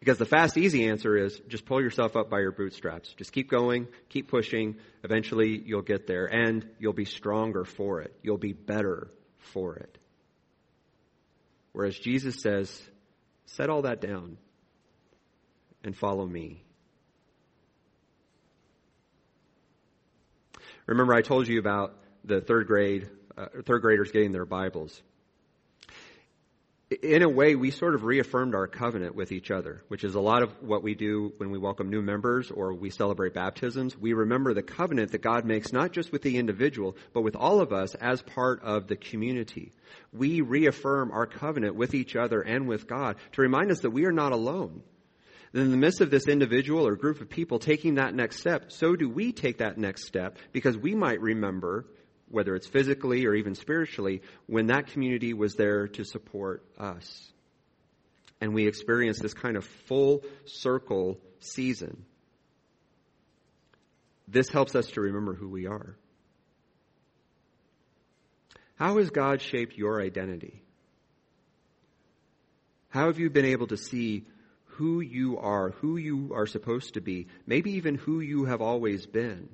Because 0.00 0.16
the 0.16 0.26
fast, 0.26 0.56
easy 0.56 0.88
answer 0.88 1.14
is 1.14 1.38
just 1.48 1.66
pull 1.66 1.82
yourself 1.82 2.16
up 2.16 2.30
by 2.30 2.40
your 2.40 2.52
bootstraps. 2.52 3.12
Just 3.12 3.32
keep 3.32 3.50
going, 3.50 3.86
keep 4.08 4.28
pushing. 4.28 4.76
Eventually, 5.04 5.62
you'll 5.64 5.82
get 5.82 6.06
there, 6.06 6.24
and 6.24 6.66
you'll 6.78 6.94
be 6.94 7.04
stronger 7.04 7.66
for 7.66 8.00
it. 8.00 8.16
You'll 8.22 8.38
be 8.38 8.54
better 8.54 9.10
for 9.52 9.76
it. 9.76 9.98
Whereas 11.72 11.98
Jesus 11.98 12.40
says, 12.40 12.80
set 13.44 13.68
all 13.68 13.82
that 13.82 14.00
down 14.00 14.38
and 15.84 15.94
follow 15.94 16.26
me. 16.26 16.64
Remember, 20.86 21.14
I 21.14 21.20
told 21.20 21.46
you 21.46 21.60
about 21.60 21.94
the 22.24 22.40
third 22.40 22.66
grade, 22.66 23.08
uh, 23.36 23.46
third 23.64 23.82
graders 23.82 24.10
getting 24.10 24.32
their 24.32 24.46
Bibles. 24.46 25.00
In 26.90 27.22
a 27.22 27.28
way, 27.28 27.54
we 27.54 27.70
sort 27.70 27.94
of 27.94 28.02
reaffirmed 28.02 28.52
our 28.52 28.66
covenant 28.66 29.14
with 29.14 29.30
each 29.30 29.52
other, 29.52 29.84
which 29.86 30.02
is 30.02 30.16
a 30.16 30.20
lot 30.20 30.42
of 30.42 30.50
what 30.60 30.82
we 30.82 30.96
do 30.96 31.32
when 31.36 31.52
we 31.52 31.58
welcome 31.58 31.88
new 31.88 32.02
members 32.02 32.50
or 32.50 32.74
we 32.74 32.90
celebrate 32.90 33.32
baptisms. 33.32 33.96
We 33.96 34.12
remember 34.12 34.54
the 34.54 34.64
covenant 34.64 35.12
that 35.12 35.22
God 35.22 35.44
makes 35.44 35.72
not 35.72 35.92
just 35.92 36.10
with 36.10 36.22
the 36.22 36.36
individual, 36.36 36.96
but 37.12 37.20
with 37.20 37.36
all 37.36 37.60
of 37.60 37.72
us 37.72 37.94
as 37.94 38.22
part 38.22 38.64
of 38.64 38.88
the 38.88 38.96
community. 38.96 39.70
We 40.12 40.40
reaffirm 40.40 41.12
our 41.12 41.26
covenant 41.26 41.76
with 41.76 41.94
each 41.94 42.16
other 42.16 42.42
and 42.42 42.66
with 42.66 42.88
God 42.88 43.18
to 43.34 43.42
remind 43.42 43.70
us 43.70 43.82
that 43.82 43.90
we 43.90 44.04
are 44.06 44.12
not 44.12 44.32
alone. 44.32 44.82
Then 45.52 45.66
in 45.66 45.70
the 45.70 45.76
midst 45.76 46.00
of 46.00 46.10
this 46.10 46.26
individual 46.26 46.88
or 46.88 46.96
group 46.96 47.20
of 47.20 47.28
people 47.28 47.60
taking 47.60 47.94
that 47.94 48.16
next 48.16 48.40
step, 48.40 48.72
so 48.72 48.96
do 48.96 49.08
we 49.08 49.30
take 49.30 49.58
that 49.58 49.78
next 49.78 50.08
step 50.08 50.38
because 50.50 50.76
we 50.76 50.96
might 50.96 51.20
remember, 51.20 51.86
whether 52.30 52.54
it's 52.54 52.66
physically 52.66 53.26
or 53.26 53.34
even 53.34 53.54
spiritually, 53.54 54.22
when 54.46 54.66
that 54.66 54.88
community 54.88 55.34
was 55.34 55.54
there 55.54 55.88
to 55.88 56.04
support 56.04 56.64
us. 56.78 57.32
And 58.40 58.54
we 58.54 58.66
experience 58.66 59.18
this 59.18 59.34
kind 59.34 59.56
of 59.56 59.64
full 59.86 60.22
circle 60.46 61.18
season. 61.40 62.04
This 64.28 64.48
helps 64.48 64.74
us 64.74 64.86
to 64.92 65.00
remember 65.00 65.34
who 65.34 65.48
we 65.48 65.66
are. 65.66 65.96
How 68.76 68.96
has 68.96 69.10
God 69.10 69.42
shaped 69.42 69.76
your 69.76 70.00
identity? 70.00 70.62
How 72.88 73.06
have 73.06 73.18
you 73.18 73.28
been 73.28 73.44
able 73.44 73.66
to 73.66 73.76
see 73.76 74.24
who 74.64 75.00
you 75.00 75.36
are, 75.38 75.70
who 75.70 75.98
you 75.98 76.32
are 76.34 76.46
supposed 76.46 76.94
to 76.94 77.00
be, 77.00 77.26
maybe 77.46 77.72
even 77.72 77.96
who 77.96 78.20
you 78.20 78.46
have 78.46 78.62
always 78.62 79.04
been, 79.04 79.50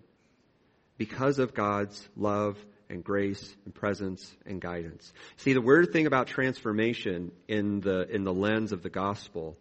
because 0.98 1.38
of 1.38 1.54
God's 1.54 2.08
love 2.16 2.56
and 2.88 3.02
grace 3.02 3.54
and 3.64 3.74
presence 3.74 4.34
and 4.46 4.60
guidance. 4.60 5.12
See, 5.36 5.52
the 5.52 5.60
weird 5.60 5.92
thing 5.92 6.06
about 6.06 6.28
transformation 6.28 7.32
in 7.48 7.80
the, 7.80 8.08
in 8.08 8.24
the 8.24 8.32
lens 8.32 8.72
of 8.72 8.82
the 8.82 8.90
gospel 8.90 9.56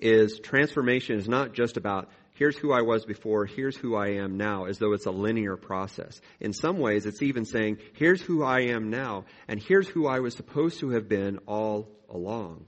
is 0.00 0.40
transformation 0.40 1.18
is 1.18 1.28
not 1.28 1.52
just 1.52 1.76
about 1.76 2.08
here's 2.32 2.56
who 2.56 2.72
I 2.72 2.80
was 2.80 3.04
before, 3.04 3.44
here's 3.44 3.76
who 3.76 3.94
I 3.94 4.12
am 4.12 4.38
now, 4.38 4.64
as 4.64 4.78
though 4.78 4.94
it's 4.94 5.04
a 5.04 5.10
linear 5.10 5.56
process. 5.56 6.20
In 6.40 6.54
some 6.54 6.78
ways, 6.78 7.04
it's 7.04 7.22
even 7.22 7.44
saying, 7.44 7.78
here's 7.92 8.22
who 8.22 8.42
I 8.42 8.60
am 8.60 8.88
now, 8.88 9.26
and 9.46 9.60
here's 9.60 9.88
who 9.88 10.06
I 10.06 10.20
was 10.20 10.34
supposed 10.34 10.80
to 10.80 10.90
have 10.90 11.06
been 11.06 11.38
all 11.46 11.88
along 12.08 12.64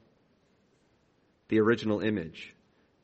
the 1.49 1.61
original 1.61 2.01
image, 2.01 2.55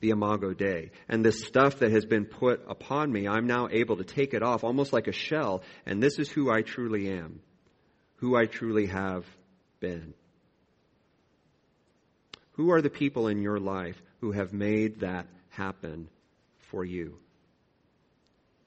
the 0.01 0.11
imago 0.11 0.53
Dei. 0.53 0.91
And 1.09 1.25
this 1.25 1.45
stuff 1.45 1.81
that 1.81 1.91
has 1.91 2.05
been 2.05 2.25
put 2.25 2.63
upon 2.69 3.13
me, 3.13 3.27
I'm 3.27 3.47
now 3.47 3.69
able 3.71 3.97
to 3.97 4.05
take 4.05 4.35
it 4.35 4.43
off 4.43 4.65
almost 4.65 4.93
like 4.93 5.09
a 5.09 5.13
shell, 5.13 5.63
and 5.87 6.03
this 6.03 6.19
is 6.19 6.29
who 6.31 6.51
I 6.51 6.63
truly 6.63 7.11
am, 7.11 7.41
who 8.17 8.37
I 8.37 8.47
truly 8.47 8.87
have 8.87 9.25
been. 9.81 10.15
Who 12.53 12.73
are 12.73 12.83
the 12.83 12.91
people 12.91 13.29
in 13.29 13.41
your 13.41 13.59
life 13.59 14.01
who 14.21 14.33
have 14.33 14.53
made 14.53 15.01
that 15.01 15.27
happen 15.51 16.09
for 16.71 16.85
you? 16.85 17.19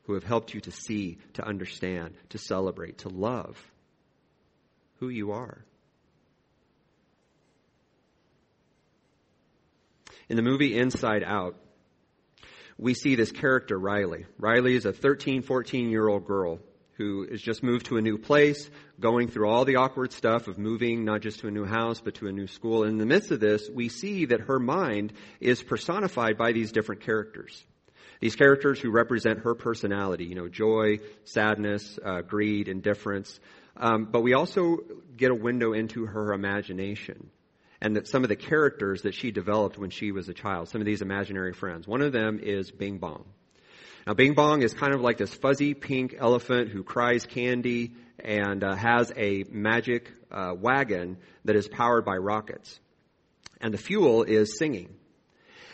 Who 0.03 0.13
have 0.13 0.23
helped 0.23 0.53
you 0.53 0.61
to 0.61 0.71
see, 0.71 1.17
to 1.33 1.45
understand, 1.45 2.15
to 2.29 2.37
celebrate, 2.37 2.99
to 2.99 3.09
love 3.09 3.61
who 4.99 5.09
you 5.09 5.31
are? 5.31 5.63
In 10.31 10.37
the 10.37 10.43
movie 10.43 10.79
Inside 10.79 11.25
Out, 11.25 11.57
we 12.77 12.93
see 12.93 13.15
this 13.15 13.33
character, 13.33 13.77
Riley. 13.77 14.27
Riley 14.39 14.75
is 14.75 14.85
a 14.85 14.93
13, 14.93 15.41
14 15.41 15.89
year 15.89 16.07
old 16.07 16.25
girl 16.25 16.59
who 16.93 17.27
has 17.29 17.41
just 17.41 17.63
moved 17.63 17.87
to 17.87 17.97
a 17.97 18.01
new 18.01 18.17
place, 18.17 18.69
going 18.97 19.27
through 19.27 19.49
all 19.49 19.65
the 19.65 19.75
awkward 19.75 20.13
stuff 20.13 20.47
of 20.47 20.57
moving 20.57 21.03
not 21.03 21.19
just 21.19 21.41
to 21.41 21.49
a 21.49 21.51
new 21.51 21.65
house, 21.65 21.99
but 21.99 22.15
to 22.15 22.27
a 22.27 22.31
new 22.31 22.47
school. 22.47 22.83
And 22.83 22.93
in 22.93 22.97
the 22.97 23.05
midst 23.05 23.31
of 23.31 23.41
this, 23.41 23.69
we 23.69 23.89
see 23.89 24.23
that 24.27 24.39
her 24.39 24.57
mind 24.57 25.11
is 25.41 25.61
personified 25.61 26.37
by 26.37 26.53
these 26.53 26.71
different 26.71 27.01
characters. 27.01 27.65
These 28.21 28.37
characters 28.37 28.79
who 28.79 28.89
represent 28.89 29.39
her 29.39 29.53
personality, 29.53 30.27
you 30.27 30.35
know, 30.35 30.47
joy, 30.47 31.01
sadness, 31.25 31.99
uh, 32.05 32.21
greed, 32.21 32.69
indifference. 32.69 33.37
Um, 33.75 34.05
but 34.05 34.21
we 34.21 34.33
also 34.33 34.77
get 35.17 35.29
a 35.29 35.35
window 35.35 35.73
into 35.73 36.05
her 36.05 36.31
imagination 36.31 37.31
and 37.81 37.95
that 37.95 38.07
some 38.07 38.23
of 38.23 38.29
the 38.29 38.35
characters 38.35 39.01
that 39.01 39.15
she 39.15 39.31
developed 39.31 39.77
when 39.77 39.89
she 39.89 40.11
was 40.11 40.29
a 40.29 40.33
child, 40.33 40.69
some 40.69 40.81
of 40.81 40.85
these 40.85 41.01
imaginary 41.01 41.53
friends. 41.53 41.87
One 41.87 42.01
of 42.01 42.11
them 42.11 42.39
is 42.41 42.71
Bing 42.71 42.99
Bong. 42.99 43.25
Now, 44.05 44.13
Bing 44.13 44.33
Bong 44.33 44.61
is 44.61 44.73
kind 44.73 44.93
of 44.93 45.01
like 45.01 45.17
this 45.17 45.33
fuzzy 45.33 45.73
pink 45.73 46.15
elephant 46.17 46.69
who 46.69 46.83
cries 46.83 47.25
candy 47.25 47.93
and 48.19 48.63
uh, 48.63 48.75
has 48.75 49.11
a 49.15 49.43
magic 49.49 50.11
uh, 50.31 50.53
wagon 50.57 51.17
that 51.45 51.55
is 51.55 51.67
powered 51.67 52.05
by 52.05 52.17
rockets. 52.17 52.79
And 53.59 53.73
the 53.73 53.77
fuel 53.77 54.23
is 54.23 54.57
singing. 54.57 54.95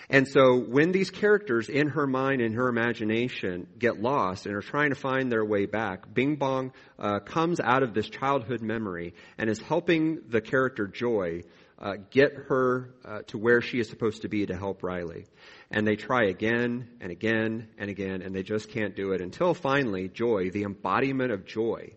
And 0.10 0.26
so 0.28 0.58
when 0.58 0.94
these 0.94 1.10
characters 1.10 1.68
in 1.68 1.90
her 1.90 2.08
mind 2.08 2.42
and 2.42 2.56
her 2.56 2.70
imagination 2.70 3.68
get 3.78 4.02
lost 4.02 4.46
and 4.46 4.56
are 4.56 4.62
trying 4.62 4.90
to 4.90 4.96
find 4.96 5.30
their 5.30 5.44
way 5.44 5.66
back, 5.66 6.14
Bing 6.14 6.38
Bong 6.38 6.72
uh, 6.98 7.20
comes 7.20 7.60
out 7.60 7.84
of 7.84 7.94
this 7.94 8.10
childhood 8.10 8.62
memory 8.62 9.14
and 9.38 9.50
is 9.50 9.60
helping 9.60 10.22
the 10.30 10.40
character 10.40 10.88
Joy 10.88 11.44
uh, 11.80 11.94
get 12.10 12.34
her 12.34 12.94
uh, 13.06 13.20
to 13.28 13.38
where 13.38 13.62
she 13.62 13.80
is 13.80 13.90
supposed 13.90 14.24
to 14.24 14.28
be 14.28 14.46
to 14.46 14.56
help 14.56 14.84
Riley. 14.84 15.26
And 15.70 15.86
they 15.86 15.96
try 15.96 16.26
again 16.26 16.90
and 17.00 17.12
again 17.12 17.68
and 17.78 17.90
again, 17.90 18.22
and 18.22 18.34
they 18.36 18.44
just 18.44 18.70
can't 18.70 18.96
do 18.96 19.12
it 19.12 19.22
until 19.22 19.54
finally 19.54 20.08
Joy, 20.08 20.50
the 20.50 20.64
embodiment 20.64 21.32
of 21.32 21.46
joy, 21.46 21.92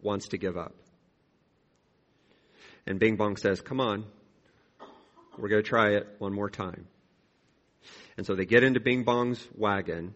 wants 0.00 0.28
to 0.28 0.38
give 0.38 0.56
up. 0.56 0.74
And 2.86 2.98
Bing 2.98 3.16
Bong 3.16 3.36
says, 3.36 3.60
Come 3.60 3.80
on, 3.80 4.04
we're 5.38 5.48
going 5.48 5.62
to 5.62 5.68
try 5.68 5.90
it 5.90 6.08
one 6.18 6.32
more 6.32 6.50
time. 6.50 6.86
And 8.16 8.26
so 8.26 8.34
they 8.34 8.44
get 8.44 8.64
into 8.64 8.80
Bing 8.80 9.04
Bong's 9.04 9.46
wagon 9.56 10.14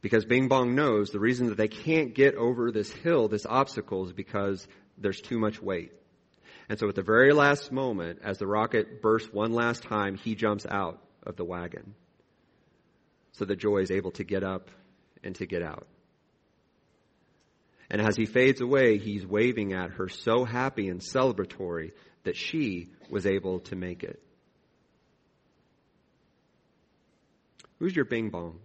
because 0.00 0.24
Bing 0.24 0.48
Bong 0.48 0.74
knows 0.74 1.10
the 1.10 1.20
reason 1.20 1.48
that 1.48 1.56
they 1.56 1.68
can't 1.68 2.14
get 2.14 2.34
over 2.34 2.70
this 2.70 2.92
hill, 2.92 3.28
this 3.28 3.46
obstacle, 3.46 4.06
is 4.06 4.12
because 4.12 4.66
there's 4.96 5.20
too 5.20 5.38
much 5.38 5.60
weight. 5.60 5.92
And 6.68 6.78
so 6.78 6.88
at 6.88 6.94
the 6.94 7.02
very 7.02 7.32
last 7.32 7.72
moment, 7.72 8.20
as 8.22 8.38
the 8.38 8.46
rocket 8.46 9.00
bursts 9.00 9.32
one 9.32 9.52
last 9.52 9.82
time, 9.82 10.16
he 10.16 10.34
jumps 10.34 10.66
out 10.68 11.02
of 11.22 11.36
the 11.36 11.44
wagon. 11.44 11.94
So 13.32 13.44
that 13.44 13.56
Joy 13.56 13.78
is 13.78 13.90
able 13.90 14.10
to 14.12 14.24
get 14.24 14.44
up 14.44 14.70
and 15.22 15.34
to 15.36 15.46
get 15.46 15.62
out. 15.62 15.86
And 17.90 18.02
as 18.02 18.16
he 18.16 18.26
fades 18.26 18.60
away, 18.60 18.98
he's 18.98 19.26
waving 19.26 19.72
at 19.72 19.92
her 19.92 20.08
so 20.08 20.44
happy 20.44 20.88
and 20.88 21.00
celebratory 21.00 21.92
that 22.24 22.36
she 22.36 22.90
was 23.08 23.24
able 23.24 23.60
to 23.60 23.76
make 23.76 24.02
it. 24.02 24.22
Who's 27.78 27.96
your 27.96 28.04
bing 28.04 28.28
bong? 28.28 28.58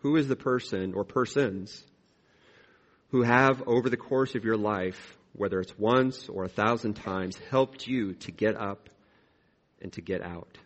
Who 0.00 0.16
is 0.16 0.28
the 0.28 0.36
person 0.36 0.92
or 0.94 1.04
persons 1.04 1.82
who 3.10 3.22
have, 3.22 3.62
over 3.66 3.88
the 3.88 3.96
course 3.96 4.34
of 4.34 4.44
your 4.44 4.56
life, 4.56 5.17
whether 5.32 5.60
it's 5.60 5.76
once 5.78 6.28
or 6.28 6.44
a 6.44 6.48
thousand 6.48 6.94
times, 6.94 7.38
helped 7.50 7.86
you 7.86 8.14
to 8.14 8.32
get 8.32 8.56
up 8.56 8.88
and 9.80 9.92
to 9.92 10.00
get 10.00 10.22
out. 10.22 10.58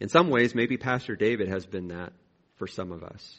In 0.00 0.08
some 0.08 0.30
ways, 0.30 0.54
maybe 0.54 0.76
Pastor 0.76 1.16
David 1.16 1.48
has 1.48 1.66
been 1.66 1.88
that 1.88 2.12
for 2.56 2.66
some 2.66 2.92
of 2.92 3.02
us. 3.02 3.36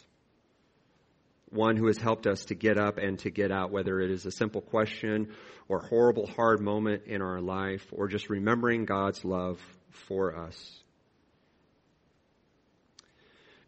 One 1.51 1.77
who 1.77 1.87
has 1.87 1.97
helped 1.97 2.27
us 2.27 2.45
to 2.45 2.55
get 2.55 2.77
up 2.77 2.97
and 2.97 3.17
to 3.19 3.31
get 3.31 3.51
out, 3.51 3.71
whether 3.71 3.99
it 3.99 4.11
is 4.11 4.25
a 4.25 4.31
simple 4.31 4.61
question 4.61 5.33
or 5.67 5.79
horrible, 5.79 6.27
hard 6.27 6.59
moment 6.59 7.03
in 7.05 7.21
our 7.21 7.41
life, 7.41 7.85
or 7.91 8.07
just 8.07 8.29
remembering 8.29 8.85
God's 8.85 9.23
love 9.23 9.59
for 9.89 10.35
us. 10.35 10.79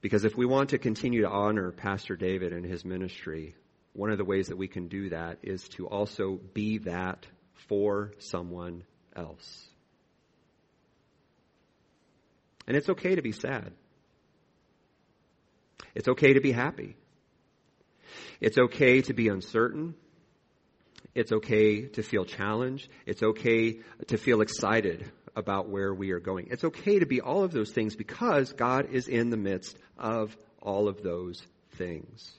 Because 0.01 0.25
if 0.25 0.35
we 0.35 0.45
want 0.45 0.69
to 0.69 0.77
continue 0.77 1.21
to 1.21 1.29
honor 1.29 1.71
Pastor 1.71 2.15
David 2.15 2.53
and 2.53 2.65
his 2.65 2.83
ministry, 2.83 3.55
one 3.93 4.09
of 4.09 4.17
the 4.17 4.25
ways 4.25 4.47
that 4.47 4.57
we 4.57 4.67
can 4.67 4.87
do 4.87 5.09
that 5.09 5.39
is 5.43 5.67
to 5.69 5.87
also 5.87 6.39
be 6.53 6.79
that 6.79 7.25
for 7.67 8.13
someone 8.19 8.83
else. 9.15 9.67
And 12.67 12.77
it's 12.77 12.89
okay 12.89 13.15
to 13.15 13.21
be 13.21 13.31
sad. 13.31 13.73
It's 15.93 16.07
okay 16.07 16.33
to 16.33 16.41
be 16.41 16.51
happy. 16.51 16.95
It's 18.39 18.57
okay 18.57 19.01
to 19.01 19.13
be 19.13 19.27
uncertain. 19.27 19.95
It's 21.13 21.31
okay 21.31 21.87
to 21.87 22.03
feel 22.03 22.23
challenged. 22.23 22.87
It's 23.05 23.21
okay 23.21 23.79
to 24.07 24.17
feel 24.17 24.41
excited 24.41 25.11
about 25.35 25.69
where 25.69 25.93
we 25.93 26.11
are 26.11 26.19
going. 26.19 26.47
It's 26.51 26.63
okay 26.63 26.99
to 26.99 27.05
be 27.05 27.21
all 27.21 27.43
of 27.43 27.51
those 27.51 27.71
things 27.71 27.95
because 27.95 28.53
God 28.53 28.87
is 28.91 29.07
in 29.07 29.29
the 29.29 29.37
midst 29.37 29.77
of 29.97 30.35
all 30.61 30.87
of 30.87 31.03
those 31.03 31.41
things. 31.75 32.31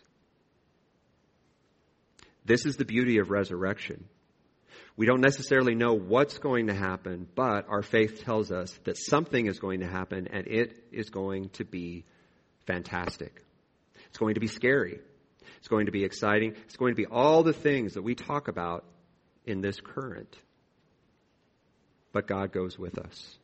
This 2.44 2.66
is 2.66 2.76
the 2.76 2.84
beauty 2.84 3.18
of 3.18 3.30
resurrection. 3.30 4.04
We 4.96 5.06
don't 5.06 5.20
necessarily 5.20 5.74
know 5.74 5.94
what's 5.94 6.38
going 6.38 6.66
to 6.66 6.74
happen, 6.74 7.26
but 7.34 7.66
our 7.68 7.82
faith 7.82 8.24
tells 8.24 8.52
us 8.52 8.78
that 8.84 8.98
something 8.98 9.46
is 9.46 9.58
going 9.58 9.80
to 9.80 9.86
happen 9.86 10.28
and 10.30 10.46
it 10.46 10.84
is 10.92 11.08
going 11.08 11.48
to 11.50 11.64
be 11.64 12.04
fantastic. 12.66 13.42
It's 14.08 14.18
going 14.18 14.34
to 14.34 14.40
be 14.40 14.48
scary. 14.48 14.98
It's 15.58 15.68
going 15.68 15.86
to 15.86 15.92
be 15.92 16.04
exciting. 16.04 16.54
It's 16.64 16.76
going 16.76 16.92
to 16.92 16.96
be 16.96 17.06
all 17.06 17.42
the 17.42 17.52
things 17.52 17.94
that 17.94 18.02
we 18.02 18.14
talk 18.14 18.48
about 18.48 18.84
in 19.46 19.60
this 19.60 19.80
current. 19.80 20.36
But 22.12 22.26
God 22.26 22.52
goes 22.52 22.78
with 22.78 22.98
us. 22.98 23.38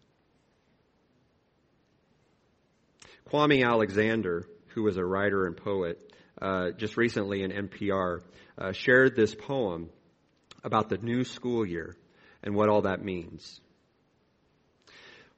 Kwame 3.30 3.66
Alexander, 3.66 4.46
who 4.68 4.82
was 4.82 4.96
a 4.96 5.04
writer 5.04 5.46
and 5.46 5.56
poet, 5.56 5.98
uh, 6.40 6.70
just 6.72 6.96
recently 6.96 7.42
in 7.42 7.50
NPR, 7.50 8.20
uh, 8.58 8.72
shared 8.72 9.16
this 9.16 9.34
poem 9.34 9.88
about 10.64 10.88
the 10.88 10.98
new 10.98 11.24
school 11.24 11.64
year 11.64 11.96
and 12.42 12.54
what 12.54 12.68
all 12.68 12.82
that 12.82 13.04
means. 13.04 13.60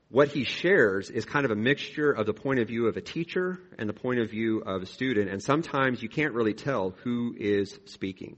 What 0.08 0.28
he 0.28 0.42
shares 0.42 1.08
is 1.08 1.24
kind 1.24 1.44
of 1.44 1.52
a 1.52 1.56
mixture 1.56 2.10
of 2.10 2.26
the 2.26 2.34
point 2.34 2.58
of 2.58 2.66
view 2.66 2.88
of 2.88 2.96
a 2.96 3.00
teacher 3.00 3.60
and 3.78 3.88
the 3.88 3.92
point 3.94 4.18
of 4.18 4.30
view 4.30 4.60
of 4.60 4.82
a 4.82 4.86
student, 4.86 5.30
and 5.30 5.40
sometimes 5.40 6.02
you 6.02 6.08
can't 6.08 6.34
really 6.34 6.54
tell 6.54 6.90
who 7.04 7.34
is 7.38 7.78
speaking. 7.84 8.36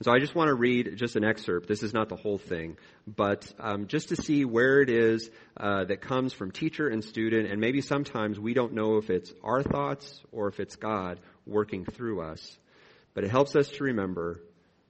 So 0.00 0.10
I 0.10 0.18
just 0.18 0.34
want 0.34 0.48
to 0.48 0.54
read 0.54 0.96
just 0.96 1.14
an 1.14 1.22
excerpt. 1.22 1.68
This 1.68 1.82
is 1.82 1.92
not 1.92 2.08
the 2.08 2.16
whole 2.16 2.38
thing, 2.38 2.76
but 3.06 3.46
um, 3.60 3.86
just 3.86 4.08
to 4.08 4.16
see 4.16 4.44
where 4.44 4.80
it 4.80 4.88
is 4.88 5.30
uh, 5.56 5.84
that 5.84 6.00
comes 6.00 6.32
from 6.32 6.50
teacher 6.50 6.88
and 6.88 7.04
student, 7.04 7.48
and 7.48 7.60
maybe 7.60 7.82
sometimes 7.82 8.40
we 8.40 8.54
don't 8.54 8.72
know 8.72 8.96
if 8.96 9.10
it's 9.10 9.32
our 9.44 9.62
thoughts 9.62 10.20
or 10.32 10.48
if 10.48 10.58
it's 10.58 10.76
God 10.76 11.20
working 11.46 11.84
through 11.84 12.22
us. 12.22 12.58
But 13.14 13.24
it 13.24 13.30
helps 13.30 13.56
us 13.56 13.68
to 13.68 13.84
remember 13.84 14.42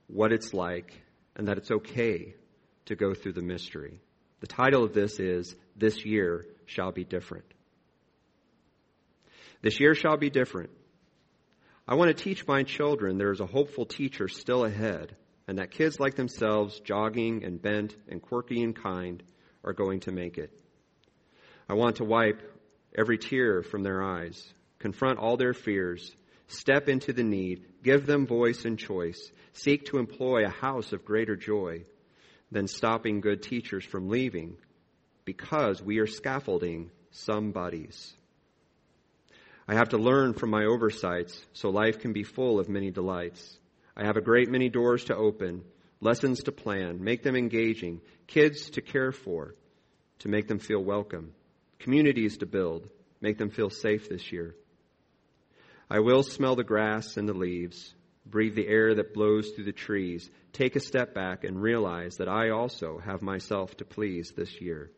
what 0.07 0.33
it's 0.33 0.55
like 0.55 0.93
and 1.37 1.49
that 1.49 1.59
it's 1.59 1.71
okay 1.71 2.35
to 2.87 2.97
go 2.97 3.15
through 3.15 3.33
the 3.33 3.43
mystery. 3.43 4.01
The 4.41 4.47
title 4.47 4.85
of 4.85 4.93
this 4.93 5.19
is 5.19 5.55
This 5.77 6.05
Year 6.05 6.47
Shall 6.67 6.93
Be 6.93 7.05
Different. 7.05 7.45
This 9.63 9.79
year 9.79 9.95
shall 9.95 10.17
be 10.17 10.29
different. 10.29 10.71
I 11.87 11.95
want 11.95 12.17
to 12.17 12.25
teach 12.25 12.47
my 12.47 12.65
children 12.65 13.17
there 13.17 13.31
is 13.31 13.41
a 13.41 13.47
hopeful 13.47 13.87
teacher 13.87 14.27
still 14.27 14.65
ahead, 14.65 15.15
and 15.47 15.59
that 15.59 15.71
kids 15.71 16.01
like 16.01 16.17
themselves, 16.17 16.81
jogging 16.81 17.45
and 17.45 17.63
bent 17.63 17.97
and 18.09 18.21
quirky 18.21 18.63
and 18.63 18.75
kind, 18.75 19.23
are 19.65 19.73
going 19.73 20.01
to 20.01 20.13
make 20.13 20.37
it. 20.37 20.51
I 21.69 21.75
want 21.75 21.97
to 21.97 22.05
wipe 22.05 22.43
every 22.97 23.19
tear 23.19 23.63
from 23.63 23.85
their 23.85 24.03
eyes, 24.03 24.53
confront 24.81 25.21
all 25.21 25.37
their 25.37 25.55
fears, 25.55 26.15
step 26.49 26.89
into 26.89 27.13
the 27.13 27.25
need, 27.25 27.65
give 27.83 28.07
them 28.07 28.27
voice 28.27 28.65
and 28.65 28.79
choice, 28.79 29.31
seek 29.53 29.87
to 29.87 29.99
employ 29.99 30.45
a 30.45 30.51
house 30.51 30.93
of 30.93 31.05
greater 31.05 31.37
joy 31.37 31.85
than 32.51 32.67
stopping 32.67 33.21
good 33.21 33.43
teachers 33.43 33.85
from 33.85 34.09
leaving 34.09 34.57
because 35.25 35.83
we 35.83 35.99
are 35.99 36.07
scaffolding 36.07 36.91
some 37.11 37.53
bodies. 37.53 38.15
I 39.67 39.75
have 39.75 39.91
to 39.91 39.99
learn 39.99 40.35
from 40.35 40.51
my 40.51 40.65
oversights 40.65 41.45
so 41.53 41.71
life 41.71 42.01
can 42.01 42.13
be 42.13 42.25
full 42.25 42.59
of 42.59 42.69
many 42.69 42.91
delights. 42.91 43.59
I 43.97 44.05
have 44.05 44.17
a 44.17 44.23
great 44.23 44.51
many 44.51 44.69
doors 44.69 45.05
to 45.05 45.17
open, 45.17 45.65
lessons 46.01 46.43
to 46.45 46.53
plan, 46.53 47.03
make 47.03 47.23
them 47.23 47.37
engaging, 47.37 48.01
kids 48.27 48.71
to 48.71 48.83
care 48.83 49.13
for, 49.13 49.55
to 50.21 50.29
make 50.29 50.49
them 50.49 50.59
feel 50.59 50.83
welcome, 50.83 51.33
communities 51.79 52.39
to 52.39 52.47
build, 52.47 52.89
make 53.21 53.39
them 53.39 53.51
feel 53.51 53.71
safe 53.71 54.09
this 54.09 54.33
year. 54.33 54.57
I 55.93 55.99
will 55.99 56.23
smell 56.23 56.57
the 56.57 56.65
grass 56.65 57.19
and 57.19 57.29
the 57.29 57.35
leaves, 57.35 57.95
breathe 58.25 58.55
the 58.55 58.67
air 58.67 58.95
that 58.95 59.13
blows 59.13 59.51
through 59.51 59.67
the 59.67 59.73
trees, 59.73 60.31
take 60.55 60.75
a 60.75 60.81
step 60.81 61.13
back 61.13 61.45
and 61.45 61.61
realize 61.61 62.17
that 62.17 62.31
I 62.31 62.49
also 62.49 62.99
have 63.05 63.21
myself 63.21 63.77
to 63.77 63.85
please 63.85 64.33
this 64.35 64.59
year. 64.59 64.91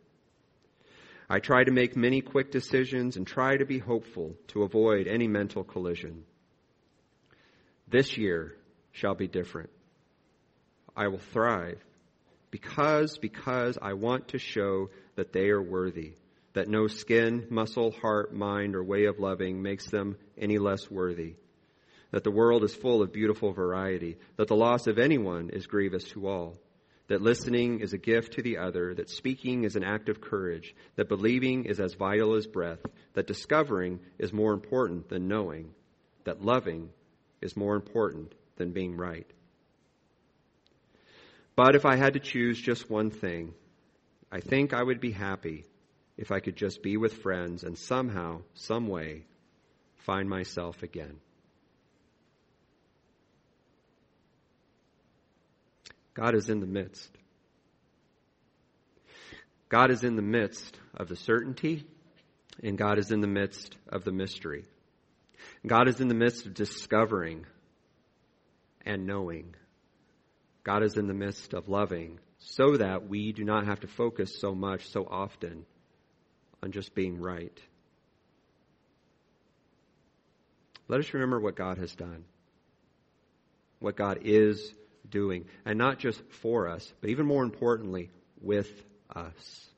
I 1.28 1.40
try 1.40 1.64
to 1.64 1.72
make 1.72 1.96
many 1.96 2.20
quick 2.20 2.52
decisions 2.52 3.16
and 3.16 3.26
try 3.26 3.56
to 3.56 3.66
be 3.66 3.80
hopeful 3.80 4.36
to 4.48 4.62
avoid 4.62 5.08
any 5.08 5.26
mental 5.26 5.64
collision. 5.64 6.22
This 7.88 8.16
year 8.16 8.54
shall 8.92 9.16
be 9.16 9.26
different. 9.26 9.70
I 10.96 11.08
will 11.08 11.18
thrive 11.18 11.84
because, 12.52 13.18
because 13.18 13.78
I 13.82 13.94
want 13.94 14.28
to 14.28 14.38
show 14.38 14.90
that 15.16 15.32
they 15.32 15.48
are 15.48 15.60
worthy, 15.60 16.12
that 16.54 16.68
no 16.68 16.86
skin, 16.86 17.46
muscle, 17.50 17.90
heart, 17.90 18.32
mind, 18.32 18.74
or 18.74 18.82
way 18.82 19.04
of 19.04 19.18
loving 19.18 19.60
makes 19.60 19.90
them 19.90 20.16
any 20.38 20.58
less 20.58 20.90
worthy. 20.90 21.34
That 22.12 22.24
the 22.24 22.30
world 22.30 22.62
is 22.62 22.74
full 22.74 23.02
of 23.02 23.12
beautiful 23.12 23.52
variety, 23.52 24.16
that 24.36 24.48
the 24.48 24.56
loss 24.56 24.86
of 24.86 24.98
anyone 24.98 25.50
is 25.50 25.66
grievous 25.66 26.04
to 26.10 26.28
all, 26.28 26.56
that 27.08 27.20
listening 27.20 27.80
is 27.80 27.92
a 27.92 27.98
gift 27.98 28.34
to 28.34 28.42
the 28.42 28.58
other, 28.58 28.94
that 28.94 29.10
speaking 29.10 29.64
is 29.64 29.74
an 29.74 29.82
act 29.82 30.08
of 30.08 30.20
courage, 30.20 30.74
that 30.94 31.08
believing 31.08 31.64
is 31.64 31.80
as 31.80 31.94
vital 31.94 32.34
as 32.34 32.46
breath, 32.46 32.80
that 33.14 33.26
discovering 33.26 33.98
is 34.18 34.32
more 34.32 34.52
important 34.52 35.08
than 35.08 35.26
knowing, 35.26 35.74
that 36.22 36.44
loving 36.44 36.88
is 37.42 37.56
more 37.56 37.74
important 37.74 38.32
than 38.56 38.70
being 38.70 38.96
right. 38.96 39.26
But 41.56 41.74
if 41.74 41.84
I 41.84 41.96
had 41.96 42.14
to 42.14 42.20
choose 42.20 42.60
just 42.60 42.88
one 42.88 43.10
thing, 43.10 43.54
I 44.30 44.40
think 44.40 44.72
I 44.72 44.82
would 44.82 45.00
be 45.00 45.12
happy 45.12 45.64
if 46.16 46.30
I 46.30 46.40
could 46.40 46.56
just 46.56 46.82
be 46.82 46.96
with 46.96 47.22
friends 47.22 47.64
and 47.64 47.76
somehow, 47.76 48.42
some 48.54 48.88
way, 48.88 49.24
find 50.04 50.28
myself 50.28 50.82
again. 50.82 51.18
God 56.14 56.36
is 56.36 56.48
in 56.48 56.60
the 56.60 56.66
midst. 56.66 57.10
God 59.68 59.90
is 59.90 60.04
in 60.04 60.14
the 60.14 60.22
midst 60.22 60.78
of 60.96 61.08
the 61.08 61.16
certainty, 61.16 61.84
and 62.62 62.78
God 62.78 62.98
is 62.98 63.10
in 63.10 63.20
the 63.20 63.26
midst 63.26 63.76
of 63.88 64.04
the 64.04 64.12
mystery. 64.12 64.64
God 65.66 65.88
is 65.88 66.00
in 66.00 66.06
the 66.06 66.14
midst 66.14 66.46
of 66.46 66.54
discovering 66.54 67.46
and 68.86 69.06
knowing. 69.06 69.56
God 70.62 70.84
is 70.84 70.96
in 70.96 71.08
the 71.08 71.14
midst 71.14 71.52
of 71.54 71.68
loving 71.68 72.20
so 72.38 72.76
that 72.76 73.08
we 73.08 73.32
do 73.32 73.42
not 73.44 73.66
have 73.66 73.80
to 73.80 73.88
focus 73.88 74.38
so 74.38 74.54
much, 74.54 74.88
so 74.90 75.06
often, 75.10 75.66
on 76.64 76.72
just 76.72 76.94
being 76.94 77.20
right. 77.20 77.60
Let 80.88 80.98
us 80.98 81.12
remember 81.12 81.38
what 81.38 81.56
God 81.56 81.76
has 81.76 81.94
done, 81.94 82.24
what 83.80 83.96
God 83.96 84.20
is 84.22 84.72
doing. 85.08 85.44
And 85.66 85.78
not 85.78 85.98
just 85.98 86.20
for 86.40 86.68
us, 86.68 86.90
but 87.02 87.10
even 87.10 87.26
more 87.26 87.44
importantly, 87.44 88.10
with 88.40 88.70
us. 89.14 89.68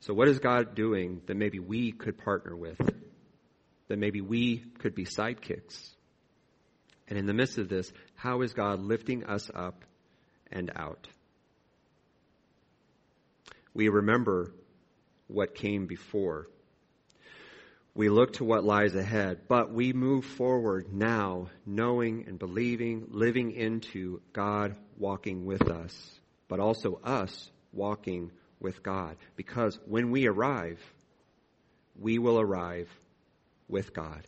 So, 0.00 0.14
what 0.14 0.28
is 0.28 0.38
God 0.38 0.76
doing 0.76 1.22
that 1.26 1.36
maybe 1.36 1.58
we 1.58 1.90
could 1.90 2.16
partner 2.16 2.56
with? 2.56 2.80
That 3.88 3.98
maybe 3.98 4.20
we 4.20 4.58
could 4.78 4.94
be 4.94 5.04
sidekicks? 5.04 5.88
And 7.08 7.18
in 7.18 7.26
the 7.26 7.34
midst 7.34 7.58
of 7.58 7.68
this, 7.68 7.92
how 8.14 8.42
is 8.42 8.52
God 8.52 8.80
lifting 8.80 9.24
us 9.24 9.50
up 9.52 9.84
and 10.52 10.70
out? 10.76 11.08
We 13.74 13.88
remember 13.88 14.52
what 15.28 15.54
came 15.54 15.86
before. 15.86 16.48
we 17.94 18.08
look 18.08 18.34
to 18.34 18.44
what 18.44 18.64
lies 18.64 18.94
ahead, 18.94 19.40
but 19.48 19.72
we 19.72 19.92
move 19.92 20.24
forward 20.24 20.92
now, 20.92 21.48
knowing 21.66 22.24
and 22.28 22.38
believing, 22.38 23.06
living 23.10 23.52
into 23.52 24.20
God 24.32 24.76
walking 24.96 25.44
with 25.44 25.68
us, 25.68 26.20
but 26.48 26.60
also 26.60 27.00
us 27.02 27.50
walking 27.72 28.30
with 28.60 28.82
God. 28.82 29.16
Because 29.36 29.78
when 29.86 30.10
we 30.10 30.26
arrive, 30.26 30.80
we 31.98 32.18
will 32.18 32.40
arrive 32.40 32.88
with 33.68 33.92
God. 33.92 34.26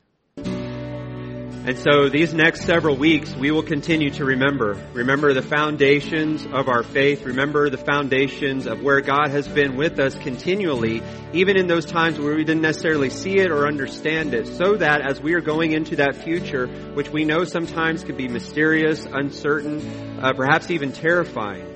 And 1.65 1.79
so 1.79 2.09
these 2.09 2.35
next 2.35 2.63
several 2.63 2.97
weeks, 2.97 3.33
we 3.37 3.53
will 3.53 3.63
continue 3.63 4.11
to 4.11 4.25
remember. 4.25 4.77
Remember 4.95 5.33
the 5.33 5.43
foundations 5.43 6.45
of 6.45 6.69
our 6.69 6.83
faith. 6.83 7.25
Remember 7.25 7.71
the 7.71 7.79
foundations 7.79 8.67
of 8.67 8.83
where 8.83 9.01
God 9.01 9.31
has 9.31 9.47
been 9.47 9.77
with 9.77 10.01
us 10.01 10.17
continually, 10.17 11.01
even 11.33 11.57
in 11.57 11.69
those 11.69 11.85
times 11.85 12.19
where 12.19 12.35
we 12.35 12.43
didn't 12.43 12.63
necessarily 12.63 13.11
see 13.11 13.39
it 13.39 13.53
or 13.53 13.69
understand 13.69 14.35
it, 14.35 14.49
so 14.49 14.75
that 14.75 15.09
as 15.09 15.21
we 15.21 15.35
are 15.35 15.41
going 15.41 15.71
into 15.71 15.95
that 15.97 16.17
future, 16.17 16.67
which 16.95 17.11
we 17.11 17.25
know 17.25 17.45
sometimes 17.45 18.03
could 18.03 18.17
be 18.17 18.27
mysterious, 18.27 19.07
uncertain, 19.07 20.19
uh, 20.21 20.33
perhaps 20.33 20.69
even 20.69 20.91
terrifying, 20.91 21.73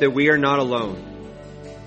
that 0.00 0.10
we 0.10 0.28
are 0.28 0.38
not 0.38 0.58
alone 0.58 1.13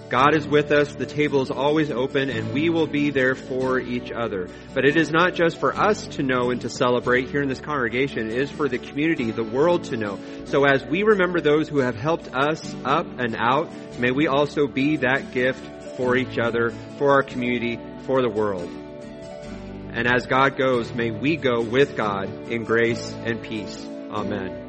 God 0.10 0.36
is 0.36 0.48
with 0.48 0.72
us, 0.72 0.94
the 0.94 1.06
table 1.06 1.42
is 1.42 1.52
always 1.52 1.92
open, 1.92 2.30
and 2.30 2.54
we 2.54 2.70
will 2.70 2.88
be 2.88 3.10
there 3.10 3.36
for 3.36 3.78
each 3.80 4.12
other. 4.12 4.48
But 4.74 4.86
it 4.86 4.96
is 4.96 5.12
not 5.12 5.34
just 5.34 5.60
for 5.60 5.76
us 5.76 6.08
to 6.08 6.24
know 6.24 6.50
and 6.52 6.62
to 6.62 6.70
celebrate 6.70 7.30
here 7.30 7.42
in 7.42 7.50
this 7.50 7.60
congregation, 7.60 8.28
it 8.28 8.38
is 8.38 8.50
for 8.50 8.70
the 8.70 8.78
community, 8.78 9.32
the 9.32 9.44
world 9.44 9.86
to 9.86 9.98
know. 9.98 10.18
So 10.46 10.64
as 10.64 10.86
we 10.86 11.04
remember 11.04 11.42
those 11.42 11.68
who 11.68 11.80
have 11.80 11.96
helped 11.96 12.34
us 12.34 12.76
up 12.86 13.06
and 13.20 13.36
out, 13.36 13.70
may 14.00 14.12
we 14.12 14.28
also 14.28 14.66
be 14.68 14.98
that 14.98 15.32
gift 15.32 15.96
for 15.98 16.16
each 16.16 16.38
other, 16.38 16.70
for 16.98 17.12
our 17.12 17.24
community, 17.24 17.78
for 18.04 18.22
the 18.22 18.30
world. 18.30 18.70
And 19.92 20.08
as 20.08 20.26
God 20.28 20.58
goes, 20.58 20.94
may 20.94 21.12
we 21.12 21.36
go 21.36 21.62
with 21.62 21.98
God 21.98 22.30
in 22.50 22.64
grace 22.64 23.12
and 23.26 23.42
peace. 23.42 23.84
Amen. 24.12 24.67